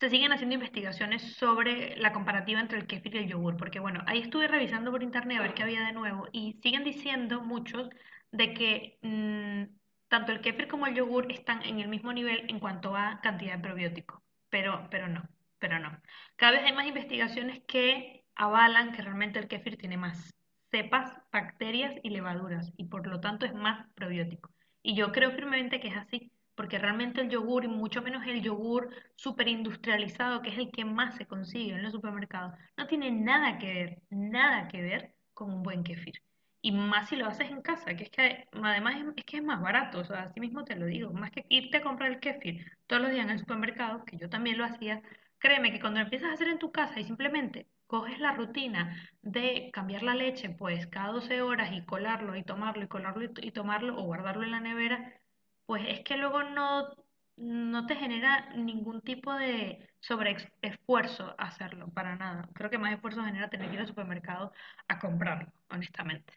se 0.00 0.10
siguen 0.10 0.32
haciendo 0.32 0.54
investigaciones 0.54 1.22
sobre 1.36 1.96
la 1.96 2.12
comparativa 2.12 2.60
entre 2.60 2.78
el 2.78 2.86
kefir 2.86 3.14
y 3.14 3.18
el 3.18 3.28
yogur, 3.28 3.56
porque 3.56 3.80
bueno, 3.80 4.02
ahí 4.06 4.20
estuve 4.20 4.48
revisando 4.48 4.90
por 4.90 5.02
internet 5.02 5.38
a 5.38 5.42
ver 5.42 5.54
qué 5.54 5.62
había 5.62 5.86
de 5.86 5.92
nuevo 5.92 6.28
y 6.32 6.54
siguen 6.62 6.84
diciendo 6.84 7.40
muchos 7.42 7.88
de 8.32 8.54
que 8.54 8.98
mm, 9.02 9.76
tanto 10.08 10.32
el 10.32 10.40
kefir 10.40 10.68
como 10.68 10.86
el 10.86 10.94
yogur 10.94 11.30
están 11.30 11.62
en 11.64 11.80
el 11.80 11.88
mismo 11.88 12.12
nivel 12.12 12.46
en 12.50 12.58
cuanto 12.60 12.96
a 12.96 13.20
cantidad 13.22 13.56
de 13.56 13.62
probióticos, 13.62 14.20
pero, 14.48 14.88
pero 14.90 15.08
no, 15.08 15.28
pero 15.58 15.78
no. 15.78 16.00
Cada 16.36 16.52
vez 16.52 16.62
hay 16.64 16.72
más 16.72 16.86
investigaciones 16.86 17.62
que 17.66 18.21
avalan 18.36 18.92
que 18.92 19.02
realmente 19.02 19.38
el 19.38 19.48
kefir 19.48 19.76
tiene 19.76 19.96
más 19.96 20.30
cepas, 20.70 21.12
bacterias 21.30 21.94
y 22.02 22.10
levaduras 22.10 22.72
y 22.76 22.84
por 22.84 23.06
lo 23.06 23.20
tanto 23.20 23.46
es 23.46 23.54
más 23.54 23.86
probiótico. 23.94 24.50
Y 24.82 24.96
yo 24.96 25.12
creo 25.12 25.30
firmemente 25.32 25.80
que 25.80 25.88
es 25.88 25.96
así 25.96 26.32
porque 26.54 26.78
realmente 26.78 27.20
el 27.20 27.30
yogur, 27.30 27.64
y 27.64 27.68
mucho 27.68 28.02
menos 28.02 28.26
el 28.26 28.42
yogur 28.42 28.90
súper 29.16 29.48
industrializado, 29.48 30.42
que 30.42 30.50
es 30.50 30.58
el 30.58 30.70
que 30.70 30.84
más 30.84 31.16
se 31.16 31.26
consigue 31.26 31.74
en 31.74 31.82
los 31.82 31.92
supermercados, 31.92 32.54
no 32.76 32.86
tiene 32.86 33.10
nada 33.10 33.58
que 33.58 33.72
ver, 33.72 34.02
nada 34.10 34.68
que 34.68 34.82
ver 34.82 35.14
con 35.34 35.52
un 35.52 35.62
buen 35.62 35.82
kefir. 35.82 36.22
Y 36.60 36.70
más 36.72 37.08
si 37.08 37.16
lo 37.16 37.26
haces 37.26 37.50
en 37.50 37.62
casa, 37.62 37.96
que 37.96 38.04
es 38.04 38.10
que 38.10 38.46
además 38.52 38.94
es, 39.16 39.24
que 39.24 39.38
es 39.38 39.42
más 39.42 39.60
barato, 39.60 40.00
o 40.00 40.04
sea, 40.04 40.22
así 40.22 40.40
mismo 40.40 40.64
te 40.64 40.76
lo 40.76 40.86
digo, 40.86 41.12
más 41.12 41.30
que 41.30 41.44
irte 41.48 41.78
a 41.78 41.82
comprar 41.82 42.12
el 42.12 42.20
kefir 42.20 42.64
todos 42.86 43.02
los 43.02 43.10
días 43.10 43.24
en 43.24 43.30
el 43.30 43.38
supermercado, 43.40 44.04
que 44.04 44.16
yo 44.16 44.28
también 44.28 44.58
lo 44.58 44.64
hacía, 44.64 45.02
créeme 45.38 45.72
que 45.72 45.80
cuando 45.80 45.98
lo 46.00 46.04
empiezas 46.04 46.30
a 46.30 46.34
hacer 46.34 46.48
en 46.48 46.58
tu 46.58 46.70
casa 46.70 47.00
y 47.00 47.04
simplemente 47.04 47.66
coges 47.92 48.18
la 48.20 48.32
rutina 48.32 48.96
de 49.20 49.70
cambiar 49.70 50.02
la 50.02 50.14
leche 50.14 50.48
pues 50.48 50.86
cada 50.86 51.12
12 51.12 51.42
horas 51.42 51.72
y 51.74 51.84
colarlo 51.84 52.34
y 52.36 52.42
tomarlo 52.42 52.84
y 52.84 52.88
colarlo 52.88 53.22
y 53.42 53.50
tomarlo 53.52 53.98
o 53.98 54.04
guardarlo 54.04 54.44
en 54.44 54.52
la 54.52 54.60
nevera, 54.60 55.20
pues 55.66 55.84
es 55.88 56.00
que 56.00 56.16
luego 56.16 56.42
no, 56.42 56.88
no 57.36 57.86
te 57.86 57.96
genera 57.96 58.48
ningún 58.56 59.02
tipo 59.02 59.34
de 59.34 59.90
sobre 60.00 60.36
esfuerzo 60.62 61.34
hacerlo, 61.36 61.90
para 61.92 62.16
nada. 62.16 62.48
Creo 62.54 62.70
que 62.70 62.78
más 62.78 62.94
esfuerzo 62.94 63.24
genera 63.24 63.50
tener 63.50 63.68
que 63.68 63.74
ir 63.74 63.80
al 63.80 63.88
supermercado 63.88 64.52
a 64.88 64.98
comprarlo, 64.98 65.52
honestamente. 65.68 66.32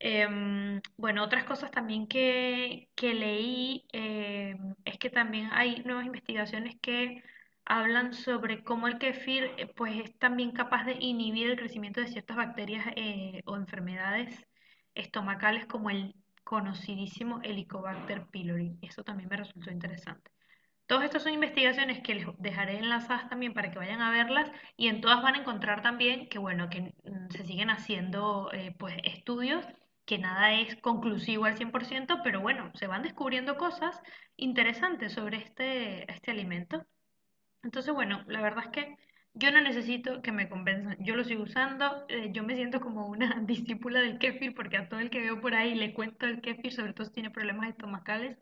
Em, 0.00 0.80
bueno, 0.96 1.22
otras 1.22 1.44
cosas 1.44 1.70
también 1.70 2.08
que, 2.08 2.88
leí 3.00 3.86
em, 3.92 4.74
es 4.84 4.98
que 4.98 5.10
también 5.10 5.48
hay 5.52 5.82
nuevas 5.84 6.06
investigaciones 6.06 6.74
que 6.82 7.22
hablan 7.64 8.12
sobre 8.12 8.62
cómo 8.64 8.88
el 8.88 8.98
kefir 8.98 9.50
eh, 9.56 9.66
pues, 9.74 9.98
es 9.98 10.18
también 10.18 10.52
capaz 10.52 10.84
de 10.84 10.96
inhibir 11.00 11.48
el 11.50 11.58
crecimiento 11.58 12.00
de 12.00 12.08
ciertas 12.08 12.36
bacterias 12.36 12.86
eh, 12.96 13.42
o 13.46 13.56
enfermedades 13.56 14.46
estomacales 14.94 15.66
como 15.66 15.90
el 15.90 16.14
conocidísimo 16.44 17.40
Helicobacter 17.42 18.26
pylori. 18.26 18.78
Eso 18.82 19.04
también 19.04 19.28
me 19.30 19.36
resultó 19.36 19.70
interesante. 19.70 20.30
Todas 20.86 21.04
estas 21.04 21.22
son 21.22 21.32
investigaciones 21.32 22.02
que 22.02 22.14
les 22.14 22.26
dejaré 22.38 22.78
enlazadas 22.78 23.28
también 23.28 23.54
para 23.54 23.70
que 23.70 23.78
vayan 23.78 24.02
a 24.02 24.10
verlas 24.10 24.50
y 24.76 24.88
en 24.88 25.00
todas 25.00 25.22
van 25.22 25.36
a 25.36 25.38
encontrar 25.38 25.80
también 25.80 26.28
que 26.28 26.38
bueno, 26.38 26.68
que 26.68 26.80
mm, 26.82 27.30
se 27.30 27.46
siguen 27.46 27.70
haciendo 27.70 28.50
eh, 28.52 28.74
pues 28.78 28.94
estudios, 29.04 29.64
que 30.04 30.18
nada 30.18 30.52
es 30.52 30.76
conclusivo 30.76 31.44
al 31.46 31.56
100%, 31.56 32.20
pero 32.22 32.40
bueno, 32.40 32.70
se 32.74 32.88
van 32.88 33.02
descubriendo 33.02 33.56
cosas 33.56 33.98
interesantes 34.36 35.12
sobre 35.12 35.38
este, 35.38 36.12
este 36.12 36.30
alimento. 36.32 36.84
Entonces 37.62 37.94
bueno, 37.94 38.24
la 38.26 38.40
verdad 38.42 38.64
es 38.66 38.70
que 38.70 38.96
yo 39.34 39.50
no 39.50 39.60
necesito 39.60 40.20
que 40.22 40.32
me 40.32 40.48
convenzan, 40.48 40.96
yo 41.00 41.16
lo 41.16 41.24
sigo 41.24 41.44
usando, 41.44 42.04
eh, 42.08 42.30
yo 42.32 42.42
me 42.44 42.54
siento 42.54 42.80
como 42.80 43.06
una 43.06 43.40
discípula 43.46 44.00
del 44.00 44.18
kéfir 44.18 44.54
porque 44.54 44.76
a 44.76 44.88
todo 44.88 45.00
el 45.00 45.10
que 45.10 45.20
veo 45.20 45.40
por 45.40 45.54
ahí 45.54 45.74
le 45.74 45.94
cuento 45.94 46.26
el 46.26 46.40
kéfir, 46.40 46.72
sobre 46.72 46.92
todo 46.92 47.06
si 47.06 47.12
tiene 47.12 47.30
problemas 47.30 47.68
estomacales. 47.68 48.36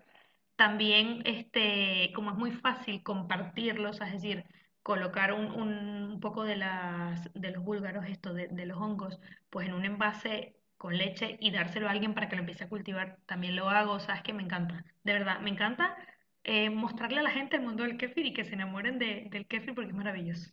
También, 0.57 1.23
este, 1.27 2.13
como 2.15 2.33
es 2.33 2.37
muy 2.37 2.53
fácil 2.53 3.03
compartirlos, 3.03 4.01
es 4.01 4.13
decir, 4.13 4.45
colocar 4.83 5.33
un, 5.33 5.47
un, 5.53 6.21
poco 6.21 6.45
de, 6.45 6.57
las, 6.57 7.33
de 7.35 7.51
los 7.51 7.65
búlgaros, 7.65 8.07
esto 8.07 8.35
de, 8.35 8.49
de 8.49 8.67
los 8.67 8.79
hongos, 8.79 9.19
pues 9.51 9.69
en 9.69 9.75
un 9.75 9.85
envase 9.87 10.57
con 10.77 10.97
leche 10.97 11.37
y 11.41 11.51
dárselo 11.51 11.89
a 11.89 11.93
alguien 11.93 12.15
para 12.15 12.29
que 12.29 12.37
lo 12.37 12.41
empiece 12.43 12.65
a 12.65 12.69
cultivar, 12.69 13.19
también 13.27 13.57
lo 13.57 13.69
hago, 13.71 14.01
sabes 14.01 14.23
que 14.23 14.33
me 14.33 14.43
encanta, 14.43 14.85
de 15.05 15.13
verdad, 15.13 15.41
me 15.41 15.51
encanta 15.51 15.97
eh, 16.45 16.71
mostrarle 16.71 17.21
a 17.21 17.23
la 17.23 17.31
gente 17.31 17.57
el 17.57 17.63
mundo 17.63 17.85
del 17.85 17.97
kéfir 17.99 18.27
y 18.27 18.33
que 18.35 18.45
se 18.45 18.55
enamoren 18.55 18.99
de, 18.99 19.29
del 19.31 19.47
kéfir 19.47 19.75
porque 19.75 19.91
es 19.91 19.97
maravilloso. 19.97 20.51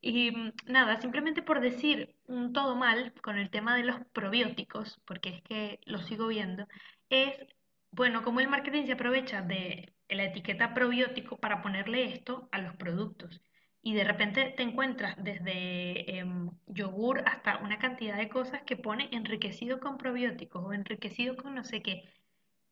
Y 0.00 0.30
mm, 0.32 0.52
nada, 0.66 1.00
simplemente 1.00 1.42
por 1.42 1.60
decir 1.60 2.16
un 2.26 2.52
todo 2.52 2.76
mal 2.76 3.12
con 3.22 3.38
el 3.38 3.50
tema 3.50 3.76
de 3.76 3.84
los 3.84 4.00
probióticos, 4.12 5.00
porque 5.06 5.30
es 5.30 5.42
que 5.42 5.80
lo 5.84 5.98
sigo 5.98 6.28
viendo, 6.28 6.66
es, 7.10 7.36
bueno, 7.90 8.22
como 8.22 8.40
el 8.40 8.48
marketing 8.48 8.86
se 8.86 8.92
aprovecha 8.92 9.42
de 9.42 9.94
la 10.08 10.24
etiqueta 10.24 10.74
probiótico 10.74 11.38
para 11.38 11.62
ponerle 11.62 12.04
esto 12.12 12.48
a 12.52 12.58
los 12.60 12.74
productos. 12.76 13.42
Y 13.82 13.94
de 13.94 14.04
repente 14.04 14.52
te 14.56 14.62
encuentras 14.62 15.16
desde 15.22 16.18
em, 16.18 16.50
yogur 16.66 17.22
hasta 17.26 17.58
una 17.58 17.78
cantidad 17.78 18.16
de 18.16 18.28
cosas 18.28 18.62
que 18.62 18.76
pone 18.76 19.08
enriquecido 19.12 19.80
con 19.80 19.96
probióticos 19.98 20.62
o 20.64 20.72
enriquecido 20.72 21.36
con 21.36 21.54
no 21.54 21.64
sé 21.64 21.82
qué. 21.82 22.04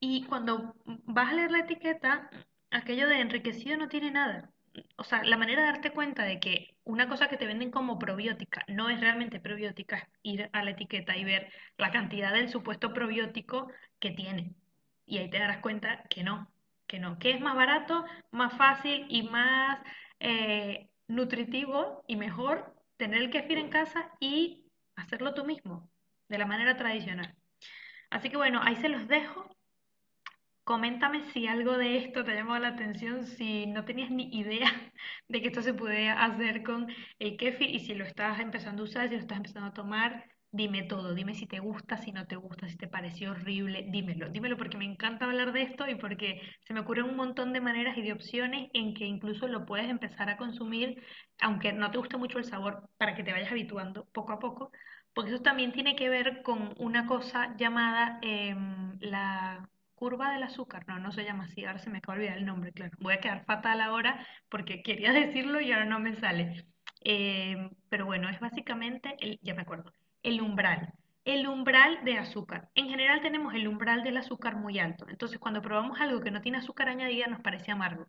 Y 0.00 0.24
cuando 0.24 0.74
vas 0.84 1.30
a 1.30 1.34
leer 1.34 1.50
la 1.50 1.60
etiqueta, 1.60 2.30
aquello 2.70 3.08
de 3.08 3.20
enriquecido 3.20 3.76
no 3.76 3.88
tiene 3.88 4.10
nada. 4.10 4.50
O 4.96 5.04
sea, 5.04 5.24
la 5.24 5.36
manera 5.36 5.62
de 5.62 5.72
darte 5.72 5.90
cuenta 5.90 6.24
de 6.24 6.38
que 6.38 6.76
una 6.84 7.08
cosa 7.08 7.28
que 7.28 7.36
te 7.36 7.46
venden 7.46 7.70
como 7.70 7.98
probiótica 7.98 8.64
no 8.68 8.90
es 8.90 9.00
realmente 9.00 9.40
probiótica 9.40 9.96
es 9.96 10.04
ir 10.22 10.50
a 10.52 10.62
la 10.62 10.70
etiqueta 10.70 11.16
y 11.16 11.24
ver 11.24 11.52
la 11.76 11.90
cantidad 11.90 12.32
del 12.32 12.48
supuesto 12.48 12.92
probiótico 12.92 13.70
que 13.98 14.12
tiene. 14.12 14.54
Y 15.06 15.18
ahí 15.18 15.30
te 15.30 15.38
darás 15.38 15.58
cuenta 15.58 16.04
que 16.08 16.22
no, 16.22 16.48
que 16.86 16.98
no, 17.00 17.18
que 17.18 17.30
es 17.32 17.40
más 17.40 17.56
barato, 17.56 18.04
más 18.30 18.56
fácil 18.56 19.06
y 19.08 19.22
más 19.24 19.80
eh, 20.20 20.90
nutritivo 21.08 22.04
y 22.06 22.16
mejor 22.16 22.74
tener 22.96 23.22
el 23.22 23.30
kefir 23.30 23.58
en 23.58 23.70
casa 23.70 24.10
y 24.20 24.64
hacerlo 24.96 25.34
tú 25.34 25.44
mismo, 25.44 25.90
de 26.28 26.38
la 26.38 26.46
manera 26.46 26.76
tradicional. 26.76 27.34
Así 28.10 28.30
que 28.30 28.36
bueno, 28.36 28.60
ahí 28.62 28.76
se 28.76 28.88
los 28.88 29.08
dejo. 29.08 29.57
Coméntame 30.68 31.22
si 31.32 31.46
algo 31.46 31.78
de 31.78 31.96
esto 31.96 32.24
te 32.24 32.34
llamó 32.34 32.58
la 32.58 32.68
atención, 32.68 33.24
si 33.24 33.66
no 33.66 33.86
tenías 33.86 34.10
ni 34.10 34.28
idea 34.38 34.70
de 35.28 35.40
que 35.40 35.48
esto 35.48 35.62
se 35.62 35.72
podía 35.72 36.22
hacer 36.22 36.62
con 36.62 36.88
el 37.18 37.38
kefir 37.38 37.70
y 37.70 37.80
si 37.80 37.94
lo 37.94 38.04
estás 38.04 38.38
empezando 38.38 38.82
a 38.82 38.84
usar, 38.84 39.08
si 39.08 39.14
lo 39.14 39.20
estás 39.22 39.38
empezando 39.38 39.68
a 39.70 39.72
tomar, 39.72 40.26
dime 40.52 40.82
todo, 40.82 41.14
dime 41.14 41.34
si 41.34 41.46
te 41.46 41.58
gusta, 41.58 41.96
si 41.96 42.12
no 42.12 42.26
te 42.26 42.36
gusta, 42.36 42.68
si 42.68 42.76
te 42.76 42.86
pareció 42.86 43.30
horrible, 43.30 43.86
dímelo, 43.88 44.28
dímelo 44.28 44.58
porque 44.58 44.76
me 44.76 44.84
encanta 44.84 45.24
hablar 45.24 45.52
de 45.52 45.62
esto 45.62 45.88
y 45.88 45.94
porque 45.94 46.42
se 46.66 46.74
me 46.74 46.80
ocurren 46.80 47.06
un 47.06 47.16
montón 47.16 47.54
de 47.54 47.62
maneras 47.62 47.96
y 47.96 48.02
de 48.02 48.12
opciones 48.12 48.68
en 48.74 48.92
que 48.92 49.06
incluso 49.06 49.48
lo 49.48 49.64
puedes 49.64 49.88
empezar 49.88 50.28
a 50.28 50.36
consumir, 50.36 51.02
aunque 51.40 51.72
no 51.72 51.90
te 51.90 51.96
guste 51.96 52.18
mucho 52.18 52.36
el 52.38 52.44
sabor, 52.44 52.90
para 52.98 53.14
que 53.14 53.24
te 53.24 53.32
vayas 53.32 53.50
habituando 53.50 54.04
poco 54.12 54.32
a 54.32 54.38
poco, 54.38 54.70
porque 55.14 55.30
eso 55.32 55.42
también 55.42 55.72
tiene 55.72 55.96
que 55.96 56.10
ver 56.10 56.42
con 56.42 56.74
una 56.76 57.06
cosa 57.06 57.56
llamada 57.56 58.18
em, 58.22 58.98
la 59.00 59.66
curva 59.98 60.32
del 60.32 60.44
azúcar, 60.44 60.84
no, 60.86 60.98
no 60.98 61.10
se 61.12 61.24
llama 61.24 61.44
así, 61.44 61.64
ahora 61.64 61.78
se 61.78 61.90
me 61.90 61.98
acaba 61.98 62.14
de 62.14 62.20
olvidar 62.20 62.38
el 62.38 62.46
nombre, 62.46 62.72
claro. 62.72 62.96
Voy 63.00 63.14
a 63.14 63.20
quedar 63.20 63.44
fatal 63.44 63.80
ahora 63.80 64.24
porque 64.48 64.82
quería 64.82 65.12
decirlo 65.12 65.60
y 65.60 65.72
ahora 65.72 65.86
no 65.86 65.98
me 65.98 66.14
sale. 66.16 66.66
Eh, 67.04 67.70
pero 67.88 68.06
bueno, 68.06 68.28
es 68.28 68.40
básicamente, 68.40 69.16
el, 69.20 69.38
ya 69.42 69.54
me 69.54 69.62
acuerdo, 69.62 69.92
el 70.22 70.40
umbral. 70.40 70.92
El 71.24 71.46
umbral 71.46 72.04
de 72.04 72.16
azúcar. 72.16 72.70
En 72.74 72.88
general 72.88 73.20
tenemos 73.20 73.54
el 73.54 73.68
umbral 73.68 74.02
del 74.02 74.16
azúcar 74.16 74.56
muy 74.56 74.78
alto. 74.78 75.06
Entonces, 75.08 75.38
cuando 75.38 75.60
probamos 75.60 76.00
algo 76.00 76.20
que 76.20 76.30
no 76.30 76.40
tiene 76.40 76.58
azúcar 76.58 76.88
añadida, 76.88 77.26
nos 77.26 77.40
parece 77.40 77.70
amargo. 77.72 78.06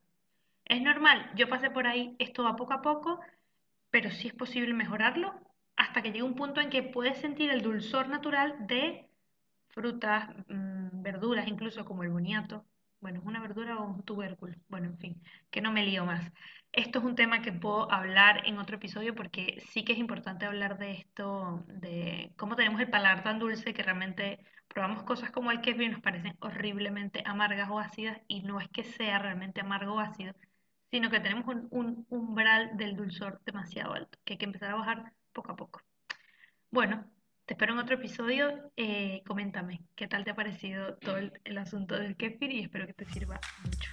Es 0.65 0.82
normal, 0.82 1.32
yo 1.36 1.49
pasé 1.49 1.71
por 1.71 1.88
ahí, 1.88 2.15
esto 2.19 2.43
va 2.43 2.56
poco 2.56 2.73
a 2.73 2.82
poco, 2.82 3.19
pero 3.89 4.12
sí 4.12 4.28
es 4.28 4.34
posible 4.36 4.73
mejorarlo 4.73 5.34
hasta 5.75 6.02
que 6.02 6.12
llegue 6.12 6.23
un 6.23 6.36
punto 6.36 6.62
en 6.62 6.69
que 6.69 6.84
puedes 6.84 7.17
sentir 7.19 7.49
el 7.49 7.62
dulzor 7.62 8.10
natural 8.10 8.56
de 8.67 9.09
frutas, 9.69 10.29
mm, 10.47 11.01
verduras, 11.01 11.47
incluso 11.47 11.86
como 11.86 12.03
el 12.03 12.10
boniato. 12.10 12.65
Bueno, 13.01 13.19
¿es 13.19 13.25
una 13.25 13.39
verdura 13.41 13.77
o 13.79 13.86
un 13.86 14.03
tubérculo? 14.03 14.55
Bueno, 14.67 14.88
en 14.88 14.97
fin, 14.97 15.21
que 15.49 15.62
no 15.62 15.71
me 15.71 15.86
lío 15.86 16.05
más. 16.05 16.32
Esto 16.71 16.99
es 16.99 17.05
un 17.05 17.15
tema 17.15 17.41
que 17.41 17.51
puedo 17.53 17.91
hablar 17.91 18.45
en 18.45 18.58
otro 18.60 18.75
episodio 18.77 19.15
porque 19.15 19.62
sí 19.71 19.84
que 19.84 19.93
es 19.93 19.99
importante 19.99 20.45
hablar 20.45 20.77
de 20.77 20.91
esto, 20.91 21.63
de 21.67 22.34
cómo 22.38 22.55
tenemos 22.55 22.82
el 22.82 22.89
paladar 22.89 23.23
tan 23.23 23.39
dulce 23.39 23.73
que 23.73 23.84
realmente 23.84 24.39
probamos 24.67 25.03
cosas 25.03 25.32
como 25.32 25.51
el 25.51 25.62
kefir 25.62 25.84
y 25.84 25.89
nos 25.89 26.01
parecen 26.01 26.36
horriblemente 26.41 27.23
amargas 27.25 27.69
o 27.69 27.79
ácidas 27.79 28.19
y 28.27 28.43
no 28.43 28.60
es 28.60 28.69
que 28.69 28.84
sea 28.84 29.17
realmente 29.19 29.62
amargo 29.62 29.95
o 29.95 29.99
ácido, 29.99 30.34
sino 30.91 31.10
que 31.10 31.19
tenemos 31.19 31.45
un 31.71 32.05
umbral 32.10 32.77
del 32.77 32.95
dulzor 32.95 33.41
demasiado 33.45 33.93
alto 33.93 34.17
que 34.23 34.34
hay 34.34 34.38
que 34.38 34.45
empezar 34.45 34.71
a 34.71 34.75
bajar 34.75 35.13
poco 35.34 35.51
a 35.51 35.55
poco. 35.55 35.82
Bueno, 36.71 37.05
te 37.49 37.55
espero 37.55 37.73
en 37.73 37.79
otro 37.79 37.95
episodio. 37.95 38.71
Eh, 38.77 39.23
coméntame 39.25 39.81
qué 39.95 40.07
tal 40.07 40.23
te 40.23 40.29
ha 40.29 40.35
parecido 40.35 40.97
todo 40.97 41.17
el, 41.17 41.57
asunto 41.57 41.95
del 41.95 42.15
kefir 42.15 42.51
y 42.51 42.59
espero 42.59 42.85
que 42.85 42.93
te 42.93 43.05
sirva 43.05 43.39
mucho. 43.65 43.91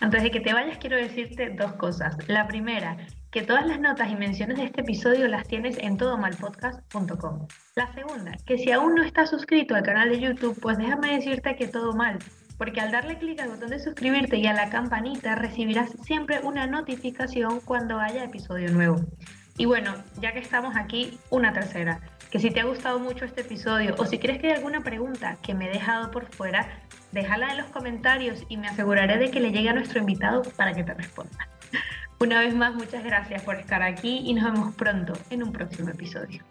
Antes 0.00 0.22
de 0.22 0.30
que 0.30 0.40
te 0.40 0.54
vayas, 0.54 0.78
quiero 0.78 0.96
decirte 0.96 1.50
dos 1.50 1.74
cosas. 1.74 2.16
La 2.28 2.46
primera, 2.46 2.96
que 3.30 3.42
todas 3.42 3.66
las 3.66 3.78
notas 3.78 4.10
y 4.10 4.16
menciones 4.16 4.56
de 4.56 4.64
este 4.64 4.80
episodio 4.80 5.28
las 5.28 5.46
tienes 5.46 5.76
en 5.76 5.98
todomalpodcast.com. 5.98 7.46
La 7.76 7.92
segunda, 7.92 8.32
que 8.46 8.56
si 8.56 8.72
aún 8.72 8.94
no 8.94 9.02
estás 9.02 9.28
suscrito 9.28 9.74
al 9.74 9.82
canal 9.82 10.08
de 10.08 10.18
YouTube, 10.18 10.58
pues 10.62 10.78
déjame 10.78 11.14
decirte 11.14 11.56
que 11.56 11.68
todo 11.68 11.92
mal, 11.92 12.20
porque 12.56 12.80
al 12.80 12.90
darle 12.90 13.18
clic 13.18 13.38
al 13.38 13.50
botón 13.50 13.68
de 13.68 13.80
suscribirte 13.80 14.38
y 14.38 14.46
a 14.46 14.54
la 14.54 14.70
campanita 14.70 15.34
recibirás 15.34 15.90
siempre 16.04 16.40
una 16.42 16.66
notificación 16.66 17.60
cuando 17.60 18.00
haya 18.00 18.24
episodio 18.24 18.70
nuevo. 18.72 19.04
Y 19.60 19.66
bueno, 19.66 19.92
ya 20.18 20.32
que 20.32 20.38
estamos 20.38 20.74
aquí, 20.74 21.18
una 21.28 21.52
tercera, 21.52 22.00
que 22.30 22.38
si 22.38 22.50
te 22.50 22.60
ha 22.60 22.64
gustado 22.64 22.98
mucho 22.98 23.26
este 23.26 23.42
episodio 23.42 23.94
o 23.98 24.06
si 24.06 24.18
crees 24.18 24.40
que 24.40 24.46
hay 24.46 24.54
alguna 24.54 24.80
pregunta 24.80 25.36
que 25.42 25.52
me 25.52 25.66
he 25.66 25.70
dejado 25.70 26.10
por 26.10 26.24
fuera, 26.24 26.66
déjala 27.12 27.50
en 27.50 27.58
los 27.58 27.66
comentarios 27.66 28.42
y 28.48 28.56
me 28.56 28.68
aseguraré 28.68 29.18
de 29.18 29.30
que 29.30 29.38
le 29.38 29.52
llegue 29.52 29.68
a 29.68 29.74
nuestro 29.74 29.98
invitado 30.00 30.40
para 30.56 30.72
que 30.72 30.82
te 30.82 30.94
responda. 30.94 31.46
Una 32.20 32.40
vez 32.40 32.54
más, 32.54 32.74
muchas 32.74 33.04
gracias 33.04 33.42
por 33.42 33.56
estar 33.56 33.82
aquí 33.82 34.22
y 34.24 34.32
nos 34.32 34.50
vemos 34.50 34.74
pronto 34.76 35.12
en 35.28 35.42
un 35.42 35.52
próximo 35.52 35.90
episodio. 35.90 36.42